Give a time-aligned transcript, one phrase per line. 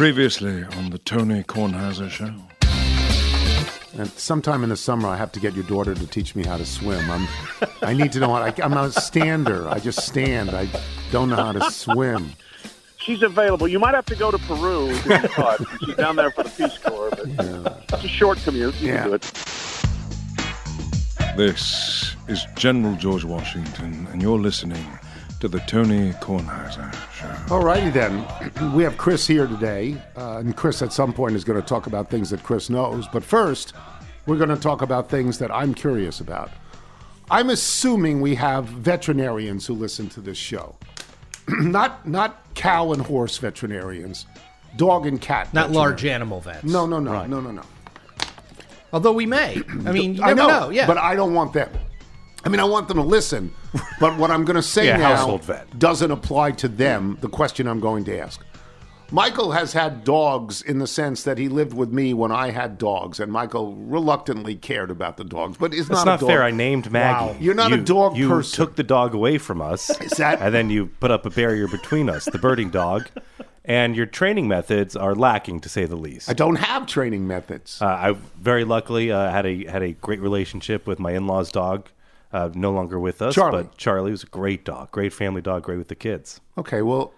[0.00, 2.32] Previously on the Tony Kornheiser Show.
[4.00, 6.56] And sometime in the summer, I have to get your daughter to teach me how
[6.56, 7.10] to swim.
[7.10, 7.28] I'm,
[7.82, 8.28] I need to know.
[8.28, 9.68] How, I, I'm a stander.
[9.68, 10.52] I just stand.
[10.54, 10.70] I
[11.12, 12.30] don't know how to swim.
[12.96, 13.68] She's available.
[13.68, 15.66] You might have to go to Peru to.
[15.84, 18.74] She's down there for the Peace Corps, but it's a short commute.
[18.80, 19.00] You Yeah.
[19.02, 19.22] can do it.
[21.36, 24.82] This is General George Washington, and you're listening
[25.40, 27.54] to the Tony Kornheiser Show.
[27.54, 28.26] All righty then.
[28.74, 31.86] We have Chris here today, uh, and Chris at some point is going to talk
[31.86, 33.08] about things that Chris knows.
[33.08, 33.72] But first,
[34.26, 36.50] we're going to talk about things that I'm curious about.
[37.30, 40.76] I'm assuming we have veterinarians who listen to this show,
[41.48, 44.26] not not cow and horse veterinarians,
[44.76, 45.52] dog and cat.
[45.54, 46.64] Not large animal vets.
[46.64, 47.62] No, no, no, no, no, no.
[48.92, 49.62] Although we may.
[49.86, 50.70] I mean, you I never know, know.
[50.70, 50.86] Yeah.
[50.86, 51.70] but I don't want them.
[52.44, 53.54] I mean, I want them to listen,
[54.00, 55.40] but what I'm going to say Yeah, now
[55.78, 57.18] doesn't apply to them.
[57.20, 58.44] The question I'm going to ask.
[59.12, 62.78] Michael has had dogs in the sense that he lived with me when I had
[62.78, 65.56] dogs, and Michael reluctantly cared about the dogs.
[65.58, 66.44] But it's That's not, a fair.
[66.44, 67.32] I named Maggie.
[67.32, 67.36] Wow.
[67.40, 68.56] You're not a You- dog you person.
[68.56, 72.08] took the dog away from us, that- and then you put up a barrier between
[72.08, 73.08] us, the birding dog,
[73.64, 76.30] and your training methods are lacking, to say the least.
[76.30, 77.82] I don't have training methods.
[77.82, 81.50] Uh, I very luckily uh, had a had a great relationship with my in laws'
[81.50, 81.88] dog.
[82.32, 83.64] Uh, no longer with us, Charlie.
[83.64, 86.40] but Charlie was a great dog, great family dog, great with the kids.
[86.56, 87.12] okay, well,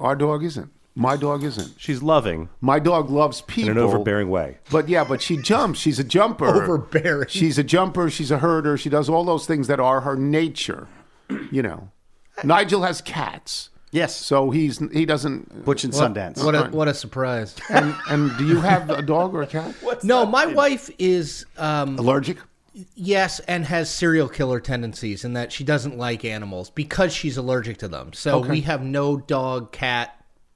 [0.00, 0.70] our dog isn't.
[0.98, 1.74] My dog isn't.
[1.76, 3.72] She's loving My dog loves people.
[3.72, 4.56] in an overbearing way.
[4.70, 5.78] But yeah, but she jumps.
[5.78, 6.46] She's a jumper.
[6.46, 7.28] Overbearing.
[7.28, 8.08] She's a jumper.
[8.08, 8.78] She's a herder.
[8.78, 10.88] She does all those things that are her nature.
[11.50, 11.90] You know,
[12.44, 14.16] Nigel has cats, Yes.
[14.16, 15.66] so he's he doesn't.
[15.66, 16.42] Butch and Sundance.
[16.42, 17.54] what a what a surprise.
[17.68, 19.74] And and do you have a dog or a cat?
[20.02, 22.38] no, my wife is um, Allergic?
[22.94, 27.78] Yes, and has serial killer tendencies in that she doesn't like animals because she's allergic
[27.78, 28.12] to them.
[28.12, 28.50] So Okay.
[28.50, 30.14] we have no dog, cat,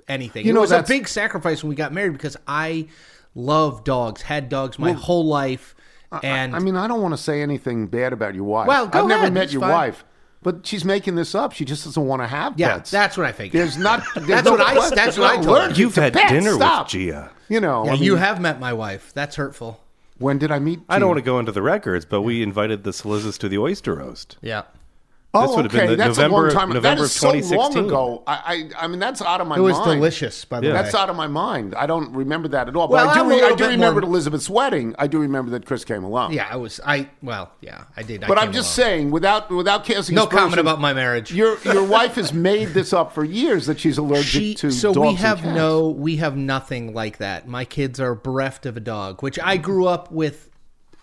[0.08, 0.46] anything.
[0.46, 2.88] You know, it know, was a big sacrifice when we got married because I
[3.34, 5.74] love dogs, had dogs my whole life,
[6.22, 8.66] and I mean, I don't want to say anything bad about your wife.
[8.66, 9.70] Well, go I've never met it's your fine.
[9.70, 10.04] wife,
[10.42, 11.52] but she's making this up.
[11.52, 12.90] She just doesn't want to have yeah, pets.
[12.90, 13.52] that's what I think.
[13.52, 14.02] There's not.
[14.14, 14.96] There's That's no what I- question.
[14.96, 15.70] that's what I I'm told her.
[15.70, 16.32] You've had pets.
[16.32, 16.86] dinner Stop.
[16.86, 17.30] with Gia.
[17.48, 19.12] You know, yeah, I you have met my wife.
[19.14, 19.80] That's hurtful.
[20.20, 20.80] When did I meet?
[20.86, 23.56] I don't want to go into the records, but we invited the Solicitors to the
[23.56, 24.36] oyster roast.
[24.42, 24.64] Yeah.
[25.32, 25.90] Oh, This would have been okay.
[25.90, 26.68] the That's November- a long time.
[26.70, 28.22] that November is of so long ago.
[28.26, 29.60] I, I, I mean, that's out of my mind.
[29.60, 30.00] It was mind.
[30.00, 30.72] delicious, by the Yeah.
[30.74, 30.82] way.
[30.82, 31.72] That's out of my mind.
[31.76, 32.88] I don't remember that at all.
[32.88, 33.20] Well, but I do.
[33.20, 34.92] I'm Re- I do remember more- Elizabeth's wedding.
[34.98, 36.32] I do remember that Chris came along.
[36.32, 36.80] Yeah, I was.
[36.84, 38.24] I well, yeah, I did.
[38.26, 38.88] But I'm just along.
[38.88, 41.32] saying, without without casting No comment about my marriage.
[41.32, 44.92] Your your wife has made this up for years that she's allergic She, to so
[44.92, 45.54] dogs we and have cats.
[45.54, 47.46] no, we have nothing like that.
[47.46, 50.50] My kids are bereft of a dog, which I grew up with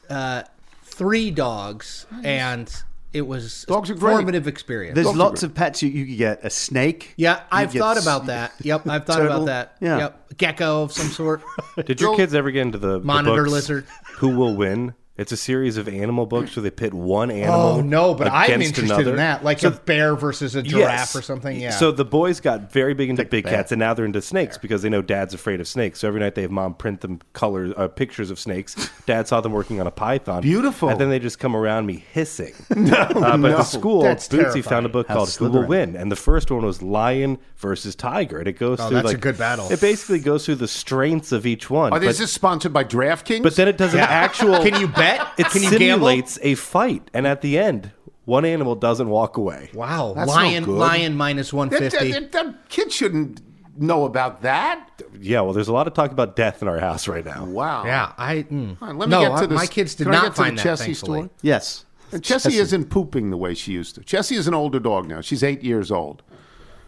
[0.09, 0.43] uh,
[0.83, 2.69] three dogs, and
[3.13, 4.13] it was Dogs are a great.
[4.13, 4.95] formative experience.
[4.95, 6.45] There's Dogs lots of pets you, you could get.
[6.45, 7.13] A snake.
[7.17, 8.53] yeah, I've get thought s- about that.
[8.61, 9.35] Yep, I've thought Turtle.
[9.43, 9.77] about that.
[9.81, 9.97] Yeah.
[9.97, 11.41] Yep, gecko of some sort.
[11.85, 13.85] Did your kids ever get into the the Monitor books, lizard.
[14.17, 14.93] Who will win?
[15.17, 17.59] It's a series of animal books where they pit one animal.
[17.59, 19.11] Oh no, but I'm against interested another.
[19.11, 21.59] in that, like So- a bear versus a giraffe or something.
[21.59, 21.71] Yeah.
[21.71, 23.53] So the boys got very big into big bear.
[23.53, 25.99] cats, and now they're into snakes because they know dad's afraid of snakes.
[26.01, 28.75] So every night they have mom print them colors, uh, pictures of snakes.
[29.07, 30.41] Dad saw them working on a python.
[30.43, 30.89] Beautiful.
[30.89, 32.53] And then they just come around me hissing.
[32.75, 34.63] no, uh, but at the school, That's Bootsy terrifying.
[34.63, 37.95] found a book How called Who Will Win, and the first one was lion versus
[37.95, 39.67] tiger, and it goes Oh, through that's a good battle.
[39.71, 41.91] It basically goes through the strengths of each one.
[41.91, 43.41] Are but, this is sponsored by DraftKings?
[43.41, 44.61] but then it does an actual.
[44.63, 45.06] Can you bet?
[45.37, 47.91] It Can you simulates a fight, and at the end,
[48.25, 49.69] one animal doesn't walk away.
[49.73, 50.77] Wow, That's no lion, good.
[50.77, 52.11] lion minus one that, fifty.
[52.11, 53.41] that, that, that kid shouldn't
[53.79, 55.01] know about that.
[55.19, 57.45] Yeah, well, there's a lot of talk about death in our house right now.
[57.45, 57.85] Wow.
[57.85, 58.43] Yeah, I.
[58.43, 58.81] Mm.
[58.81, 59.55] All right, let me no, get to I- this.
[59.55, 60.69] my kids did Can I not get to find the that.
[60.79, 61.19] Chessie Thankfully.
[61.19, 61.29] story?
[61.41, 61.85] Yes.
[62.11, 64.01] And Chessie isn't pooping the way she used to.
[64.01, 65.19] Chessie is an older dog now.
[65.21, 66.23] She's eight years old.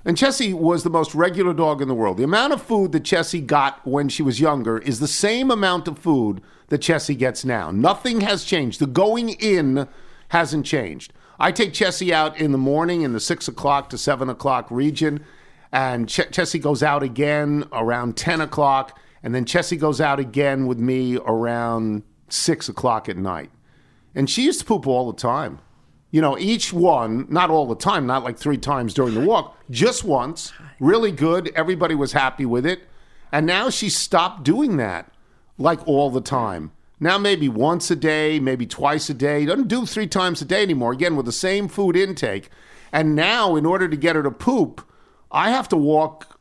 [0.10, 2.18] And Chessie was the most regular dog in the world.
[2.18, 5.88] The amount of food that Chessie got when she was younger is the same amount
[5.88, 7.70] of food that Chessie gets now.
[7.70, 8.80] Nothing has changed.
[8.80, 9.88] The going in
[10.30, 11.14] hasn't changed.
[11.40, 15.24] I take Chessie out in the morning in the six o'clock to seven o'clock region,
[15.72, 20.66] and Ch- Chessie goes out again around 10 o'clock, and then Chessie goes out again
[20.66, 23.52] with me around six o'clock at night.
[24.16, 25.60] And she used to poop all the time.
[26.12, 29.58] You know, each one, not all the time, not like three times during the walk,
[29.70, 30.52] just once.
[30.80, 31.52] Really good.
[31.56, 32.82] Everybody was happy with it.
[33.32, 35.12] And now she stopped doing that
[35.58, 36.72] like all the time.
[37.00, 39.46] Now maybe once a day, maybe twice a day.
[39.46, 40.92] Doesn't do three times a day anymore.
[40.92, 42.50] Again, with the same food intake.
[42.92, 44.82] And now, in order to get her to poop,
[45.32, 46.40] I have to walk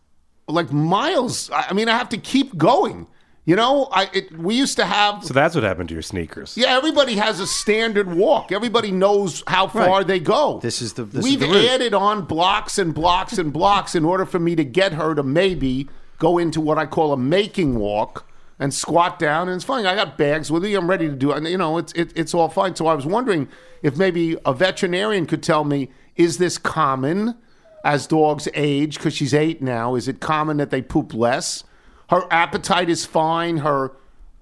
[0.49, 1.51] like miles.
[1.51, 3.07] I I mean, I have to keep going.
[3.49, 6.55] You know, I it, we used to have So that's what happened to your sneakers.
[6.55, 8.53] yeah, everybody has a standard walk.
[8.53, 10.07] Everybody knows how far Right.
[10.07, 10.61] they go.
[10.63, 14.27] This is the- this We've the added on blocks and blocks and blocks in order
[14.27, 18.27] for me to get her to maybe go into what I call a making walk
[18.59, 19.87] and squat down, and it's fine.
[19.87, 20.75] I got bags with me.
[20.75, 21.43] I'm ready to do it.
[21.49, 22.77] You know, it's it, it's all fine.
[22.77, 23.49] So I was wondering
[23.83, 27.35] if maybe a veterinarian could tell me: is this common
[27.83, 28.99] as dogs age?
[28.99, 29.95] Because she's eight now.
[29.95, 31.65] Is it common that they poop less?
[32.09, 33.59] Her appetite is fine.
[33.59, 33.93] Her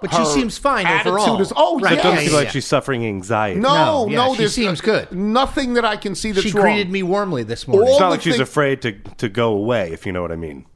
[0.01, 1.41] But she seems fine attitude overall.
[1.41, 1.99] Is, oh, Right, yeah.
[1.99, 3.59] It doesn't yeah, seem like she's suffering anxiety.
[3.61, 5.11] No, No, yeah, no, she seems good.
[5.13, 6.63] Nothing that I can see that's She wrong.
[6.65, 7.89] greeted me warmly this morning.
[7.89, 10.23] All It's not the like she's thing- afraid to, to go away, if you know
[10.23, 10.67] what I mean.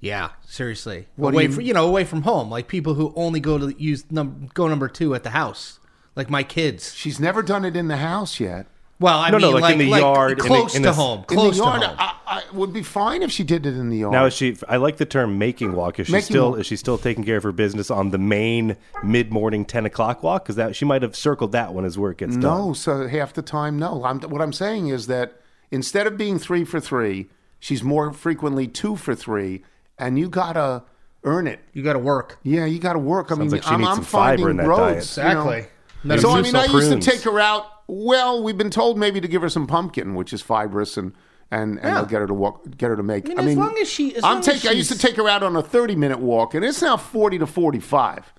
[0.00, 1.06] Yeah, seriously.
[1.16, 3.80] What away you- from you know away from home, like people who only go to
[3.80, 5.78] use num- go number two at the house,
[6.16, 6.92] like my kids.
[6.94, 8.66] She's never done it in the house yet.
[9.02, 10.94] Well, I No, no, mean, like in the yard, in the- close in to the-
[10.94, 11.96] home, In close the yard, to home.
[11.98, 14.12] I, I would be fine if she did it in the yard.
[14.12, 14.56] Now is she?
[14.68, 15.98] I like the term making uh, walk.
[16.00, 16.60] Is she Making still walk.
[16.60, 20.22] is she still taking care of her business on the main mid morning ten o'clock
[20.22, 20.44] walk?
[20.44, 22.40] Because that she might have circled that one as where it gets done.
[22.68, 24.04] no, so half the time, no.
[24.04, 25.40] I'm, what I'm saying is that
[25.70, 27.28] instead of being three for three,
[27.58, 29.62] she's more frequently two for three,
[29.98, 30.84] and you gotta
[31.24, 31.60] earn it.
[31.72, 32.38] you got to work.
[32.42, 33.30] Yeah, you got to work.
[33.30, 35.14] I mean, like she I'm, needs I'm some fiber finding in that roads.
[35.16, 35.28] diet.
[35.28, 35.50] you know.
[35.50, 36.18] Exactly.
[36.18, 37.66] So I mean, some I used to take her out.
[37.86, 41.12] Well, we've been told maybe to give her some pumpkin, which is fibrous and
[41.50, 41.94] and, and Yeah.
[41.96, 43.28] they'll get her to walk, get her to make.
[43.28, 44.70] I mean, as long as she- as I'm taking.
[44.70, 47.38] I used to take her out on a 30 minute walk, and it's now 40
[47.40, 48.32] to 45,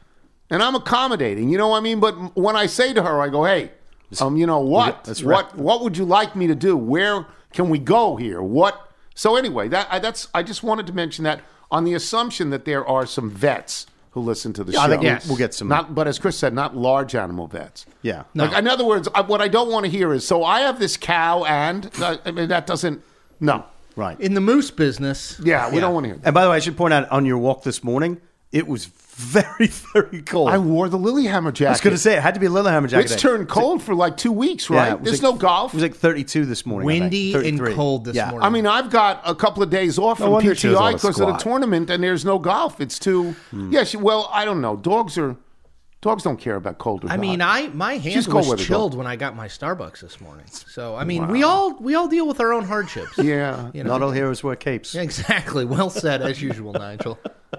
[0.49, 1.49] and I'm accommodating.
[1.49, 1.99] You know what I mean?
[1.99, 3.69] But when I say to her, I go, "Hey,
[4.19, 5.03] um, you know what?
[5.03, 5.45] That's right.
[5.45, 6.75] What what would you like me to do?
[6.75, 8.41] Where can we go here?
[8.41, 10.27] What?" So anyway, that I, that's.
[10.33, 14.21] I just wanted to mention that on the assumption that there are some vets who
[14.21, 14.85] listen to the Yeah, show.
[14.85, 15.27] I think Yes.
[15.27, 15.67] we'll get some.
[15.67, 17.85] Not, but as Chris said, not large animal vets.
[18.01, 18.23] yeah.
[18.33, 18.45] No.
[18.45, 20.79] Like in other words, I, what I don't want to hear is, so I have
[20.79, 23.01] this cow, and uh, I mean that doesn't.
[23.39, 23.65] No.
[23.95, 24.19] Right.
[24.19, 26.17] In the moose business, Yeah, we don't want to hear.
[26.17, 26.27] That.
[26.27, 28.19] And by the way, I should point out on your walk this morning,
[28.51, 30.49] it was very, very cold.
[30.49, 31.67] I wore the Lillehammer jacket.
[31.67, 33.11] I was going to say it had to be a Lillehammer jacket.
[33.11, 34.87] It's turned cold for like two weeks, right?
[34.89, 35.73] Yeah, There's like- no golf.
[35.73, 36.85] It was like 32 this morning.
[36.87, 38.31] Windy and cold this Yeah.
[38.31, 38.45] morning.
[38.45, 40.93] I mean, I've got a couple of days off No from wonder she doesn't PTI
[40.93, 42.81] because of the tournament, and there's no golf.
[42.81, 43.35] It's too.
[43.51, 43.71] Hmm.
[43.71, 44.75] Yeah, well, I don't know.
[44.75, 45.35] Dogs are.
[46.03, 47.19] Dogs don't care about cold or I hot.
[47.19, 48.67] mean, I my hand She's cold was weather dog.
[48.67, 50.45] chilled when I got my Starbucks this morning.
[50.47, 53.17] So I mean, we all we all deal with our own hardships.
[53.17, 53.71] Yeah.
[53.73, 53.91] you know.
[53.91, 54.93] Not all heroes wear capes.
[55.03, 55.63] Exactly.
[55.65, 57.17] Well said, as usual, Nigel.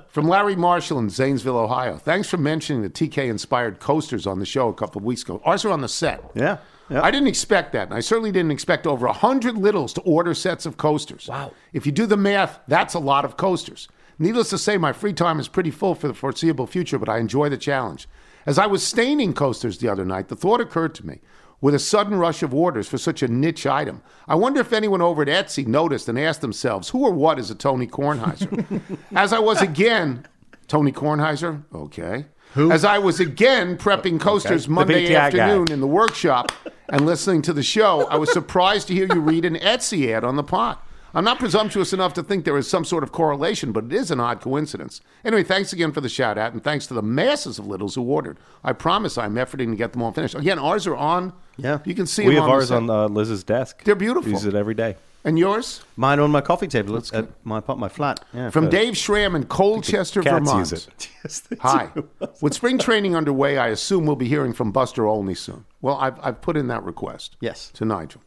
[0.09, 1.97] From Larry Marshall in Zanesville, Ohio.
[1.97, 5.41] Thanks for mentioning the TK inspired coasters on the show a couple of weeks ago.
[5.45, 6.23] Ours are on the set.
[6.35, 6.59] Yeah.
[6.91, 7.01] yeah.
[7.03, 7.89] I didn't expect that.
[7.89, 11.29] And I certainly didn't expect over 100 littles to order sets of coasters.
[11.29, 11.53] Wow.
[11.73, 13.89] If you do the math, that's a lot of coasters.
[14.19, 17.19] Needless to say, my free time is pretty full for the foreseeable future, but I
[17.19, 18.07] enjoy the challenge.
[18.47, 21.21] As I was staining coasters the other night, the thought occurred to me
[21.61, 24.03] with a sudden rush of orders for such a niche item.
[24.29, 27.51] I wonder if anyone over at Etsy noticed and asked themselves, who or what is
[27.51, 28.99] a Tony Kornheiser?
[29.15, 30.27] As I was again,
[30.69, 31.65] Tony Kornheiser?
[31.75, 32.27] Okay.
[32.53, 32.71] Who?
[32.71, 35.15] As I was again prepping coasters Monday PTI guy.
[35.15, 36.53] afternoon in the workshop
[36.91, 40.23] and listening to the show, I was surprised to hear you read an Etsy ad
[40.23, 40.87] on the pot.
[41.15, 44.11] I'm not presumptuous enough to think there is some sort of correlation, but it is
[44.11, 45.01] an odd coincidence.
[45.25, 48.03] Anyway, thanks again for the shout out, and thanks to the masses of littles who
[48.03, 48.37] ordered.
[48.65, 50.35] I promise I'm efforting to get them all finished.
[50.35, 51.33] Again, ours are on.
[51.57, 51.79] Yeah.
[51.85, 53.85] You can see We them have on ours on uh, Liz's desk.
[53.85, 54.31] They're beautiful.
[54.33, 54.97] Use it every day.
[55.27, 55.81] And yours?
[55.97, 58.23] Mine on my coffee table at, at my my flat.
[58.35, 58.51] Yeah.
[58.51, 60.59] From Dave Schramm in Colchester, Cats Vermont.
[60.59, 61.09] use it.
[61.25, 61.89] Yes, they Hi.
[61.95, 62.07] do.
[62.43, 65.65] With spring training underway, I assume we'll be hearing from Buster Olney soon.
[65.81, 67.37] Well, I've, I've put in that request.
[67.41, 67.71] Yes.
[67.77, 68.21] To Nigel.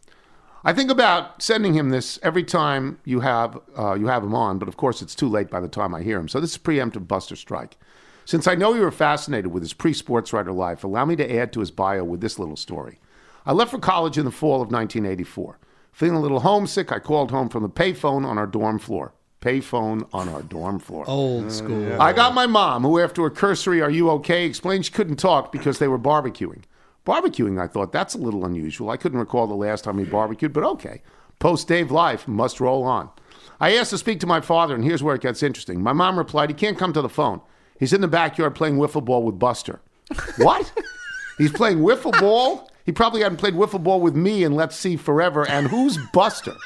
[0.67, 4.59] I think about sending him this every time you have uh, you have him on,
[4.59, 6.27] but of course it's too late by the time I hear him.
[6.27, 7.77] So this is preemptive Buster strike.
[8.25, 11.53] Since I know you were fascinated with his pre-sports writer life, allow me to add
[11.53, 12.99] to his bio with this little story.
[13.45, 15.57] I left for college in the fall of 1984.
[15.93, 19.13] Feeling a little homesick, I called home from the payphone on our dorm floor.
[19.39, 21.05] Payphone on our dorm floor.
[21.07, 22.01] Old school.
[22.01, 24.45] I got my mom, who, after a cursory, Are you okay?
[24.45, 26.63] explained she couldn't talk because they were barbecuing.
[27.07, 28.89] Barbecuing, I thought, that's a little unusual.
[28.89, 31.01] I couldn't recall the last time we barbecued, but okay.
[31.39, 33.09] Post Dave life must roll on.
[33.61, 35.81] I asked to speak to my father, and here's where it gets interesting.
[35.81, 37.39] My mom replied, He can't come to the phone.
[37.79, 39.79] He's in the backyard playing wiffle ball with Buster.
[40.37, 40.69] what?
[41.37, 42.69] He's playing wiffle ball?
[42.85, 45.47] He probably hadn't played wiffle ball with me in Let's See Forever.
[45.47, 46.57] And who's Buster?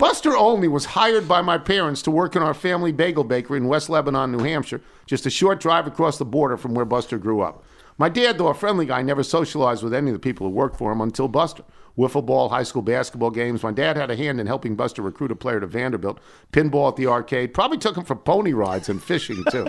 [0.00, 3.68] Buster Olney was hired by my parents to work in our family bagel bakery in
[3.68, 7.40] West Lebanon, New Hampshire, just a short drive across the border from where Buster grew
[7.40, 7.62] up.
[8.00, 10.78] My dad, though a friendly guy, never socialized with any of the people who worked
[10.78, 11.64] for him until Buster.
[11.98, 13.62] Wiffle ball, high school basketball games.
[13.62, 16.18] My dad had a hand in helping Buster recruit a player to Vanderbilt.
[16.50, 17.52] Pinball at the arcade.
[17.52, 19.66] Probably took him for pony rides and fishing, too.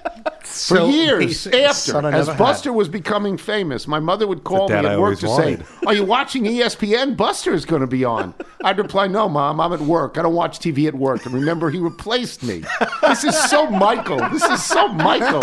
[0.46, 2.38] For So years after, as never had.
[2.38, 5.66] Buster was becoming famous, my mother would call me at I work to wanted.
[5.66, 7.16] say, Are you watching ESPN?
[7.16, 8.34] Buster is going to be on.
[8.62, 10.18] I'd reply, No, Mom, I'm at work.
[10.18, 11.24] I don't watch TV at work.
[11.26, 12.62] And remember, he replaced me.
[13.02, 14.18] This is so Michael.
[14.30, 15.42] This is so Michael.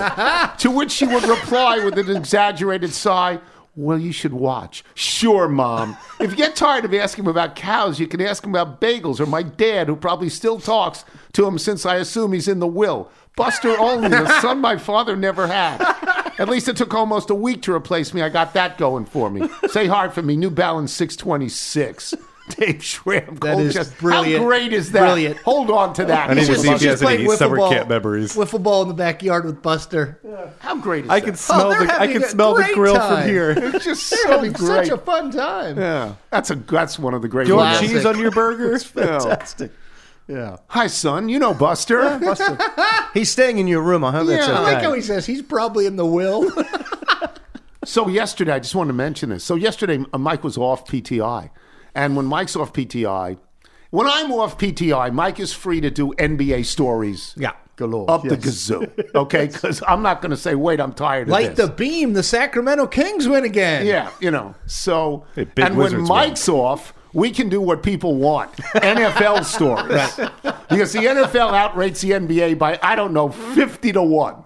[0.58, 3.40] to which she would reply with an exaggerated sigh,
[3.76, 4.84] Well, you should watch.
[4.96, 5.98] Sure, Mom.
[6.20, 9.20] if you get tired of asking him about cows, you can ask him about bagels
[9.20, 12.68] or my dad, who probably still talks to him since I assume he's in the
[12.68, 13.10] will.
[13.36, 15.80] Buster Olney, the son my father never had.
[16.38, 18.22] At least it took almost a week to replace me.
[18.22, 19.48] I got that going for me.
[19.70, 22.14] Say hard for me, New Balance 626.
[22.50, 23.36] Dave Schramm.
[23.38, 23.96] That is Colchester.
[24.02, 24.42] brilliant.
[24.42, 25.00] How great is that?
[25.00, 25.38] Brilliant.
[25.38, 26.30] Hold on to that.
[26.30, 28.36] I need to Just- see if he has any playing wiffle summer ball- camp memories.
[28.36, 30.20] Wiffle ball in the backyard with Buster.
[30.60, 31.26] How great is I that?
[31.28, 33.22] can smell oh, they're the I can smell the grill time.
[33.22, 33.52] from here.
[33.52, 34.58] It's just so great.
[34.58, 35.78] such a fun time.
[35.78, 37.46] yeah, that's a that's one of the great.
[37.46, 38.78] Do you want cheese on your burger?
[38.80, 39.72] Fantastic.
[39.72, 39.78] Yeah.
[40.68, 41.30] Hi, son.
[41.30, 42.18] You know Buster.
[42.20, 42.58] Buster.
[43.14, 44.04] He's staying in your room.
[44.04, 44.54] I hope that's Yeah.
[44.54, 44.64] okay.
[44.64, 46.52] I I like how he says he's probably in the will.
[47.84, 49.44] So yesterday, I just wanted to mention this.
[49.44, 51.50] So yesterday, Mike was off PTI,
[51.96, 53.40] and when Mike's off PTI,
[53.90, 57.34] when I'm off PTI, Mike is free to do NBA stories.
[57.36, 57.54] yeah.
[57.78, 58.12] Galore.
[58.12, 58.46] Up the Yes.
[58.70, 59.48] gazoo, okay?
[59.48, 62.14] Because I'm not going to say, "Wait, I'm tired of Light this." the beam.
[62.14, 63.88] The Sacramento Kings win again.
[63.88, 64.54] Yeah, you know.
[64.68, 69.46] So, Hey, big and when Wizards Mike's off, we can do what people want: NFL
[69.58, 70.16] stories.
[70.70, 74.44] Because the NFL outrates the NBA by I don't know fifty to one.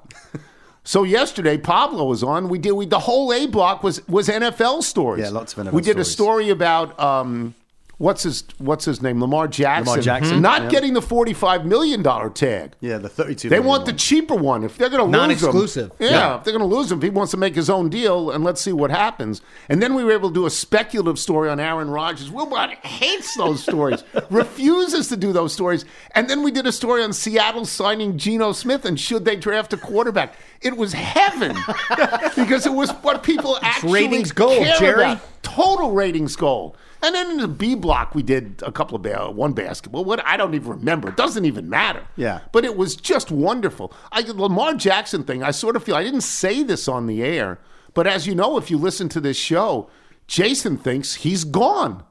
[0.83, 2.47] So yesterday, Pablo was on.
[2.47, 2.71] We did.
[2.73, 5.23] We the whole A block was was NFL stories.
[5.23, 6.97] Yeah, lots of NFL We did a story about.
[6.99, 7.55] Um,
[7.97, 9.21] What's his What's his name?
[9.21, 9.85] Lamar Jackson.
[9.85, 10.01] Lamar hmm.
[10.01, 10.69] Jackson, not yeah.
[10.69, 12.73] getting the forty five million dollar tag.
[12.81, 13.47] Yeah, the 32.
[13.47, 13.97] They million want the one.
[13.97, 14.63] cheaper one.
[14.63, 15.91] If they're going to lose him, Non-exclusive.
[15.99, 16.37] yeah, Yeah.
[16.37, 18.59] if they're going to lose him, he wants to make his own deal, and let's
[18.61, 19.41] see what happens.
[19.69, 22.29] And then we were able to do a speculative story on Aaron Rodgers.
[22.29, 25.85] Wilbon hates those stories, refuses to do those stories.
[26.13, 29.71] And then we did a story on Seattle signing Geno Smith and should they draft
[29.73, 30.35] a quarterback.
[30.61, 31.55] It was heaven
[32.35, 35.03] because it was what people actually ratings gold, care Jerry.
[35.03, 35.21] about.
[35.43, 36.75] Total ratings gold.
[37.05, 40.03] And then in the B block, we did a couple of ba- one basketball.
[40.05, 41.09] What I don't even remember.
[41.09, 42.03] It doesn't even matter.
[42.15, 42.39] Yeah.
[42.51, 43.93] But it was just wonderful.
[44.11, 47.59] I, Lamar Jackson thing, I sort of feel I didn't say this on the air,
[47.93, 49.89] but as you know, if you listen to this show,
[50.27, 52.03] Jason thinks he's gone.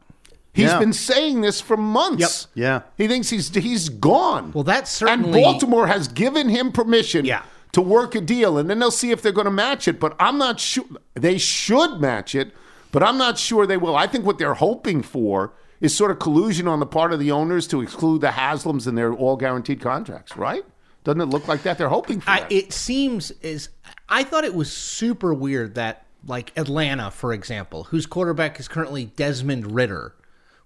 [0.52, 0.78] He's Yeah.
[0.78, 2.46] been saying this for months.
[2.54, 2.62] Yep.
[2.62, 2.80] Yeah.
[2.96, 4.52] He thinks he's he's gone.
[4.52, 7.42] Well, that's certainly- And Baltimore has given him permission Yeah.
[7.72, 9.98] to work a deal, and then they'll see if they're going to match it.
[9.98, 10.84] But I'm not sure
[11.14, 12.52] they should match it,
[12.94, 13.96] but I'm not sure they will.
[13.96, 17.32] I think what they're hoping for is sort of collusion on the part of the
[17.32, 20.64] owners to exclude the Haslams and their all guaranteed contracts, right?
[21.02, 21.76] Doesn't it look like that?
[21.76, 23.70] They're hoping for I, it seems is
[24.08, 29.06] I thought it was super weird that like Atlanta, for example, whose quarterback is currently
[29.06, 30.14] Desmond Ridder,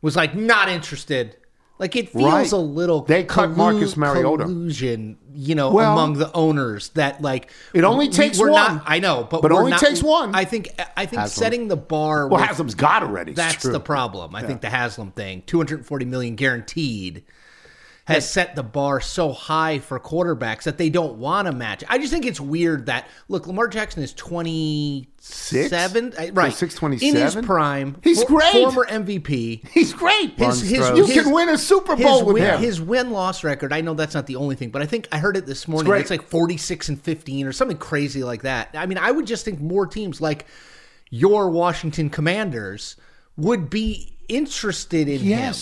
[0.02, 1.34] was like not interested.
[1.78, 2.52] Like it feels Right.
[2.52, 4.44] a little They cut Marcus Mariota.
[4.44, 8.76] collusion, you know, Well- among the owners that like It only takes we're one.
[8.76, 10.34] Not, I know, but But we're only not- takes one.
[10.34, 11.44] I think I think Haslam.
[11.44, 12.26] setting the bar.
[12.26, 13.32] well, Haslam's got already.
[13.34, 14.34] That's the problem.
[14.34, 17.22] I think the Haslam thing, 240 million guaranteed,
[18.08, 21.84] has set the bar so high for quarterbacks that they don't want to match.
[21.88, 25.72] I just think it's weird that look, Lamar Jackson is 27, Six?
[26.18, 26.52] uh, right?
[26.52, 27.98] Six in his prime.
[28.02, 28.52] He's for- great.
[28.52, 29.68] former MVP.
[29.68, 30.32] He's great.
[30.38, 30.98] His, his, throws.
[30.98, 32.60] you his- can win a Super his Bowl with win, him.
[32.60, 35.18] His win loss record, I know that's not the only thing, but I think I
[35.18, 35.90] heard it this morning.
[35.90, 36.00] great.
[36.00, 38.70] It's, like 46 and 15 or something crazy like that.
[38.74, 40.46] I mean, I would just think more teams like
[41.10, 42.96] your Washington Commanders
[43.36, 45.54] would be interested in him.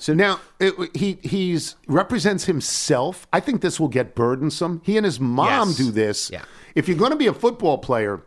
[0.00, 3.26] So now it, he he's represents himself.
[3.34, 4.80] I think this will get burdensome.
[4.82, 5.76] He and his mom Yes.
[5.76, 6.30] do this.
[6.30, 6.42] Yeah.
[6.74, 8.22] If you're going to be a football player,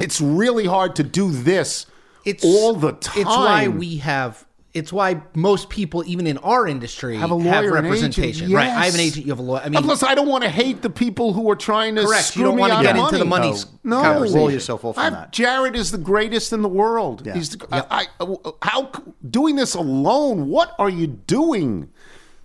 [0.00, 1.84] it's really hard to do this
[2.24, 3.20] It's all the time.
[3.20, 4.45] It's why we have.
[4.76, 8.44] It's why most people, even in our industry, have a lawyer and representation.
[8.44, 8.54] agent.
[8.54, 8.68] Right?
[8.68, 9.24] I have an agent.
[9.24, 9.62] You have a lawyer.
[9.64, 12.24] I mean, plus, I don't want to hate the people who are trying to correct.
[12.26, 13.48] screw You don't me want to out get of into the money.
[13.52, 14.02] money No.
[14.02, 14.38] conversation.
[14.38, 15.32] Roll yourself off on I- that.
[15.32, 17.22] Jared is the greatest in the world.
[17.26, 17.34] Yeah.
[17.34, 18.90] He's the, I, I- how
[19.28, 20.48] doing this alone.
[20.48, 21.88] What are you doing?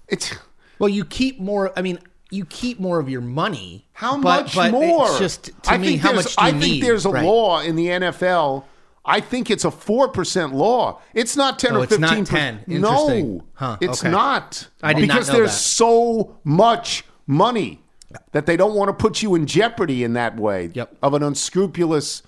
[0.07, 0.33] It's
[0.79, 1.73] Well, you keep more.
[1.77, 3.87] I mean, you keep more of your money.
[3.91, 5.07] How but- much but more?
[5.09, 6.83] It's just to I me, think how there's- much do you I think need?
[6.83, 7.25] there's a Right.
[7.25, 8.63] law in the NFL.
[9.03, 11.01] I think it's a four percent law.
[11.13, 12.59] It's not ten Oh, or it's not fifteen.
[12.67, 12.81] 10.
[12.81, 14.11] No, Huh, it's okay.
[14.11, 14.67] not.
[14.83, 15.57] I did not because know there's that.
[15.57, 17.81] so much money
[18.33, 20.97] that they don't want to put you in jeopardy in that way Yep.
[21.01, 22.21] of an unscrupulous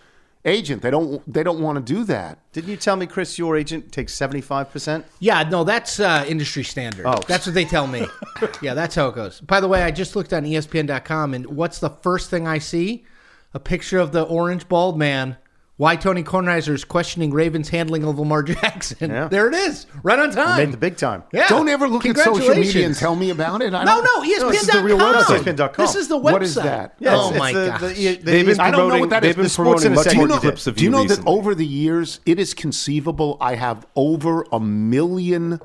[0.46, 0.82] agent.
[0.82, 1.22] They don't.
[1.32, 2.40] They don't want to do that.
[2.54, 5.04] Didn't you tell me, Chris, your agent takes 75%?
[5.20, 7.06] Yeah, no, that's uh, industry standard.
[7.06, 7.20] Oh.
[7.28, 8.06] That's what they tell me.
[8.62, 9.42] yeah, that's how it goes.
[9.42, 13.06] By the way, I just looked on ESPN.com, and what's the first thing I see?
[13.54, 15.38] A picture of the orange bald man.
[15.78, 19.10] Why Tony Kornheiser is questioning Ravens' handling of Lamar Jackson.
[19.10, 19.28] Yeah.
[19.28, 20.58] There it is, right on time.
[20.58, 21.24] Made the big time.
[21.34, 21.48] Yeah.
[21.48, 23.74] Don't ever look at social media and tell me about it.
[23.74, 24.52] I No, don't- no, ESPN.com.
[24.52, 25.84] this is the real website, ESPN.com.
[25.86, 26.32] This is the website.
[26.32, 26.96] What is that?
[27.00, 27.82] Yeah, oh my it's the- gosh.
[27.82, 29.96] the- the- They've been I don't know promoting, what that they've been The Sports promoting
[29.96, 30.42] much Center more segment.
[30.42, 31.24] clips of Do you know recently.
[31.24, 35.60] that over the years, it is conceivable I have over a million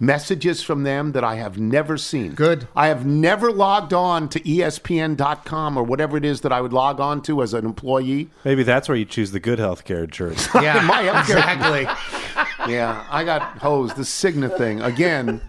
[0.00, 2.32] messages from them that I have never seen.
[2.34, 2.68] Good.
[2.76, 7.00] I have never logged on to ESPN.com or whatever it is that I would log
[7.00, 8.30] on to as an employee.
[8.44, 10.48] Maybe that's where you choose the good health care insurance.
[10.54, 12.72] Yeah, My healthcare- exactly.
[12.72, 13.96] Yeah, I got hosed.
[13.96, 14.80] The Cigna thing.
[14.80, 15.40] Again,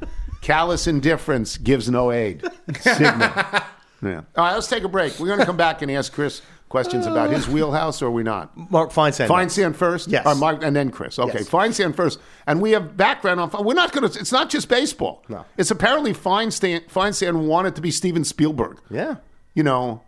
[0.42, 2.42] callous indifference gives no aid.
[2.70, 3.64] Cigna.
[4.00, 4.18] Yeah.
[4.36, 5.18] All right, let's take a break.
[5.20, 7.52] We're going to come back and ask Chris questions about his uh.
[7.52, 8.56] wheelhouse, or are we not?
[8.72, 9.28] Mark Feinstein.
[9.28, 10.10] Feinsand first?
[10.10, 10.26] Yes.
[10.26, 11.18] Or Mark, and then Chris.
[11.20, 11.50] Okay, Yes.
[11.50, 12.20] Feinsand first.
[12.46, 13.50] And we have background on.
[13.66, 14.20] We're not going to.
[14.20, 15.24] It's not just baseball.
[15.30, 15.46] No.
[15.58, 18.80] It's apparently Feinstein, Feinsand wanted to be Steven Spielberg.
[18.90, 19.16] Yeah.
[19.54, 20.02] You know,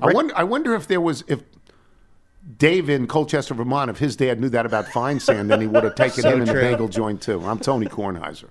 [0.00, 0.34] I wonder.
[0.36, 1.42] I wonder if there was if
[2.58, 5.94] Dave in Colchester, Vermont, if his dad knew that about Feinstein, then he would have
[5.96, 7.40] taken him in the bagel joint too.
[7.44, 8.50] I'm Tony Kornheiser.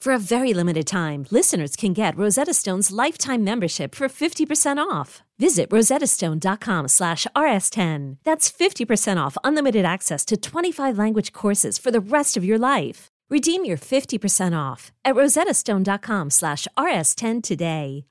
[0.00, 5.22] For a very limited time, listeners can get Rosetta Stone's lifetime membership for 50% off.
[5.38, 8.16] Visit rosettastone.com slash rs10.
[8.24, 13.08] That's 50% off unlimited access to 25 language courses for the rest of your life.
[13.28, 18.06] Redeem your 50% off at rosettastone.com slash rs10 today.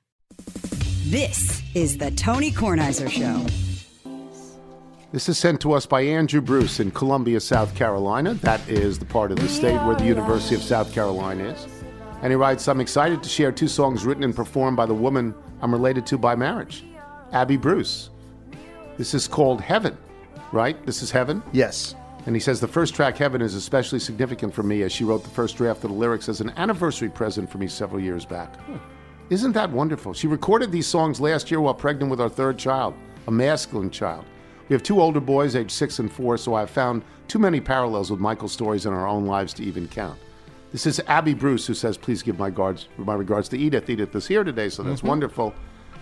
[1.06, 3.44] This is the Tony Kornheiser Show.
[5.10, 8.34] This is sent to us by Andrew Bruce in Columbia, South Carolina.
[8.34, 11.66] That is the part of the state where the University of South Carolina is.
[12.22, 15.34] And he writes, I'm excited to share two songs written and performed by the woman
[15.62, 16.84] I'm related to by marriage,
[17.32, 18.10] Abby Bruce.
[18.98, 19.96] This is called Heaven,
[20.52, 20.84] right?
[20.84, 21.42] This is Heaven?
[21.52, 21.94] Yes.
[22.26, 25.24] And he says the first track, Heaven, is especially significant for me as she wrote
[25.24, 28.54] the first draft of the lyrics as an anniversary present for me several years back.
[29.30, 30.12] Isn't that wonderful?
[30.12, 32.94] She recorded these songs last year while pregnant with our third child,
[33.26, 34.26] a masculine child.
[34.68, 38.10] We have two older boys, aged six and four, so I've found too many parallels
[38.10, 40.18] with Michael's stories in our own lives to even count.
[40.72, 43.90] This is Abby Bruce who says, Please give my, guards, my regards to Edith.
[43.90, 45.52] Edith is here today, so that's wonderful.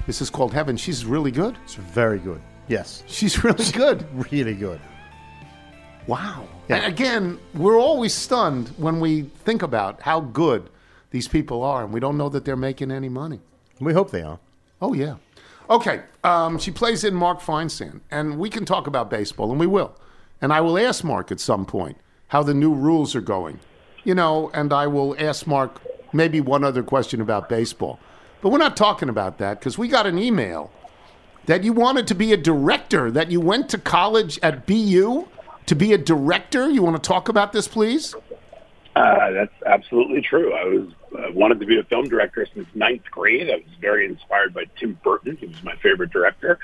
[0.06, 0.76] This is called Heaven.
[0.76, 1.56] She's really good.
[1.64, 2.40] It's very good.
[2.68, 3.02] Yes.
[3.06, 4.06] She's really good.
[4.30, 4.80] Really good.
[6.06, 6.46] Wow.
[6.68, 6.76] Yeah.
[6.76, 10.70] And again, we're always stunned when we think about how good
[11.10, 13.40] these people are, and we don't know that they're making any money.
[13.80, 14.38] We hope they are.
[14.80, 15.16] Oh, yeah.
[15.68, 16.02] Okay.
[16.24, 19.94] Um, she plays in Mark Feinsand, and we can talk about baseball, and we will.
[20.40, 23.60] And I will ask Mark at some point how the new rules are going.
[24.08, 25.82] You know, and I will ask Mark
[26.14, 28.00] maybe one other question about baseball.
[28.40, 30.72] But we're not talking about that because we got an email
[31.44, 35.28] that you wanted to be a director, that you went to college at BU
[35.66, 36.70] to be a director.
[36.70, 38.14] You want to talk about this, please?
[38.96, 40.54] Uh, that's absolutely true.
[40.54, 43.50] I was uh, wanted to be a film director since ninth grade.
[43.50, 45.36] I was very inspired by Tim Burton.
[45.36, 46.58] He was my favorite director,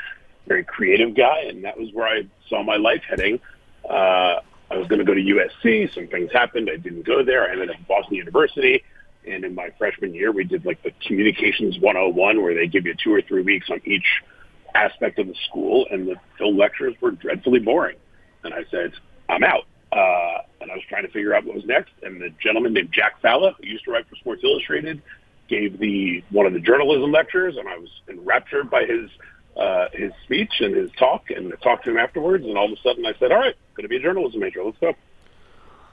[0.48, 3.38] very creative guy, and that was where I saw my life heading.
[3.86, 4.36] Uh,
[4.70, 5.92] I was going to go to USC.
[5.94, 6.70] Some things happened.
[6.72, 7.48] I didn't go there.
[7.48, 8.82] I ended up at Boston University.
[9.26, 12.94] And in my freshman year, we did like the Communications 101, where they give you
[12.94, 14.22] two or three weeks on each
[14.74, 17.96] aspect of the school, and the film lectures were dreadfully boring.
[18.42, 18.92] And I said,
[19.28, 19.64] I'm out.
[19.92, 21.92] Uh, and I was trying to figure out what was next.
[22.02, 25.00] And the gentleman named Jack Falla, who used to write for Sports Illustrated,
[25.48, 29.10] gave the one of the journalism lectures, and I was enraptured by his
[29.56, 31.30] uh, his speech and his talk.
[31.30, 33.54] And I talked to him afterwards, and all of a sudden I said, "All right,
[33.74, 34.62] going to be a journalism major.
[34.64, 34.94] Let's go."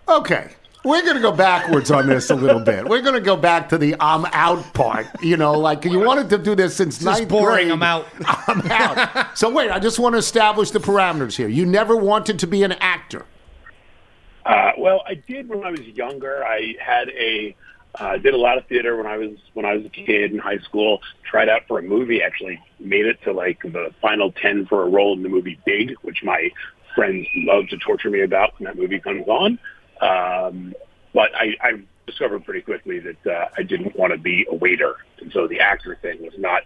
[0.07, 0.49] Okay.
[0.83, 2.87] We're going to go backwards on this a little bit.
[2.89, 5.05] We're going to go back to the I'm out part.
[5.21, 7.67] You know, like you wanted to do this since This ninth boring.
[7.67, 7.71] grade.
[7.71, 8.07] I'm out.
[8.25, 9.37] I'm out.
[9.37, 11.47] so wait, I just want to establish the parameters here.
[11.47, 13.27] You never wanted to be an actor.
[14.43, 16.43] Uh, well, I did when I was younger.
[16.43, 17.55] I had a
[17.95, 20.39] uh, did a lot of theater when I was when I was a kid in
[20.39, 21.01] high school.
[21.23, 22.21] Tried out for a movie.
[22.21, 25.95] Actually, made it to like the final ten for a role in the movie Big,
[26.01, 26.49] which my
[26.95, 29.59] friends love to torture me about when that movie comes on.
[30.01, 30.73] Um,
[31.13, 34.95] but I, I discovered pretty quickly that uh, I didn't want to be a waiter,
[35.19, 36.63] and so the actor thing was not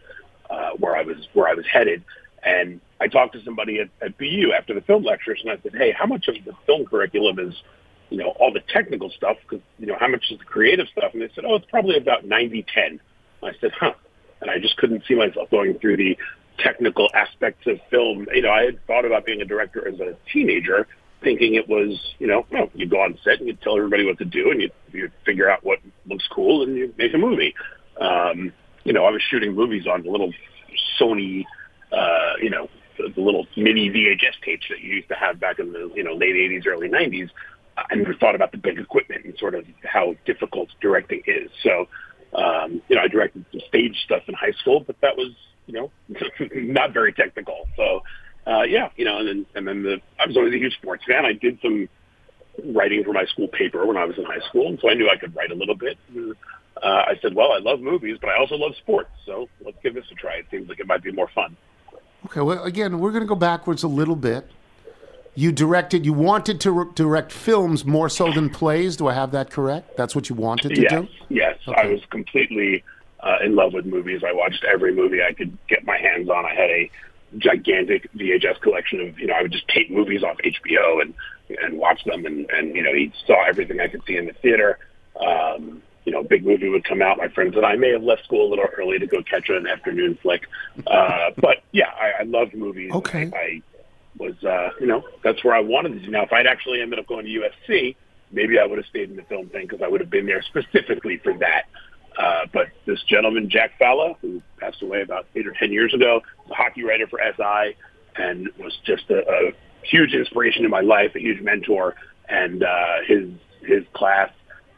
[0.49, 2.03] uh, where I was where I was headed.
[2.43, 5.73] And I talked to somebody at, at BU after the film lectures, and I said,
[5.75, 7.55] "Hey, how much of the film curriculum is,
[8.09, 9.37] you know, all the technical stuff?
[9.41, 11.97] Because you know, how much is the creative stuff?" And they said, "Oh, it's probably
[11.97, 12.99] about 90-10.
[13.43, 13.93] I said, "Huh,"
[14.41, 16.17] and I just couldn't see myself going through the
[16.57, 18.27] technical aspects of film.
[18.33, 20.87] You know, I had thought about being a director as a teenager,
[21.21, 24.17] thinking it was, you know, well, you go on set and you tell everybody what
[24.19, 27.53] to do, and you you figure out what looks cool, and you make a movie.
[27.99, 30.31] Um, you know, I was shooting movies on the little
[30.99, 31.45] Sony
[31.91, 35.59] uh, you know, the, the little mini VHS tapes that you used to have back
[35.59, 37.29] in the you know late '80s, early '90s.
[37.77, 41.49] I never thought about the big equipment and sort of how difficult directing is.
[41.63, 41.87] So,
[42.33, 45.33] um, you know, I directed some stage stuff in high school, but that was,
[45.67, 45.91] you know,
[46.55, 47.67] not very technical.
[47.75, 48.03] So,
[48.47, 51.03] uh, yeah, you know, and then and then the I was always a huge sports
[51.07, 51.25] fan.
[51.25, 51.89] I did some
[52.73, 55.09] writing for my school paper when I was in high school, and so I knew
[55.09, 55.97] I could write a little bit.
[56.13, 56.35] And,
[56.81, 59.93] uh, I said, well, I love movies, but I also love sports, so let's give
[59.93, 60.35] this a try.
[60.35, 61.55] It seems like it might be more fun.
[62.25, 64.49] Okay, well, again, we're going to go backwards a little bit.
[65.35, 68.95] You directed, you wanted to re- direct films more so than plays.
[68.95, 69.97] Do I have that correct?
[69.97, 71.07] That's what you wanted to yes, do?
[71.29, 71.59] yes.
[71.67, 72.83] I was completely
[73.19, 74.23] uh, in love with movies.
[74.25, 76.45] I watched every movie I could get my hands on.
[76.45, 76.91] I had a
[77.37, 81.13] gigantic VHS collection of, you know, I would just tape movies off HBO and
[81.61, 84.33] and watch them, and and you know, he saw everything I could see in the
[84.33, 84.79] theater.
[85.19, 87.17] Um, you know, big movie would come out.
[87.17, 89.67] My friends and I may have left school a little early to go catch an
[89.67, 90.47] afternoon flick.
[90.85, 92.91] Uh, but yeah, I, I loved movies.
[92.93, 93.31] Okay.
[93.33, 93.61] I, I
[94.17, 95.99] was, uh, you know, that's where I wanted to.
[95.99, 96.11] do.
[96.11, 97.95] Now, if I'd actually ended up going to USC,
[98.31, 100.41] maybe I would have stayed in the film thing because I would have been there
[100.49, 101.63] specifically for that.
[102.17, 106.21] Uh, but this gentleman, Jack Falla, who passed away about eight or ten years ago,
[106.43, 107.75] was a hockey writer for SI,
[108.15, 109.51] and was just a, a
[109.83, 111.95] huge inspiration in my life, a huge mentor.
[112.29, 113.29] And uh, his
[113.61, 114.29] his class,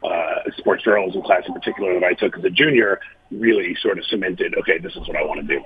[0.04, 4.06] uh, sports journalism class in particular that I took as a junior, really sort of
[4.06, 4.56] cemented.
[4.58, 5.63] Okay, this is what I want to do.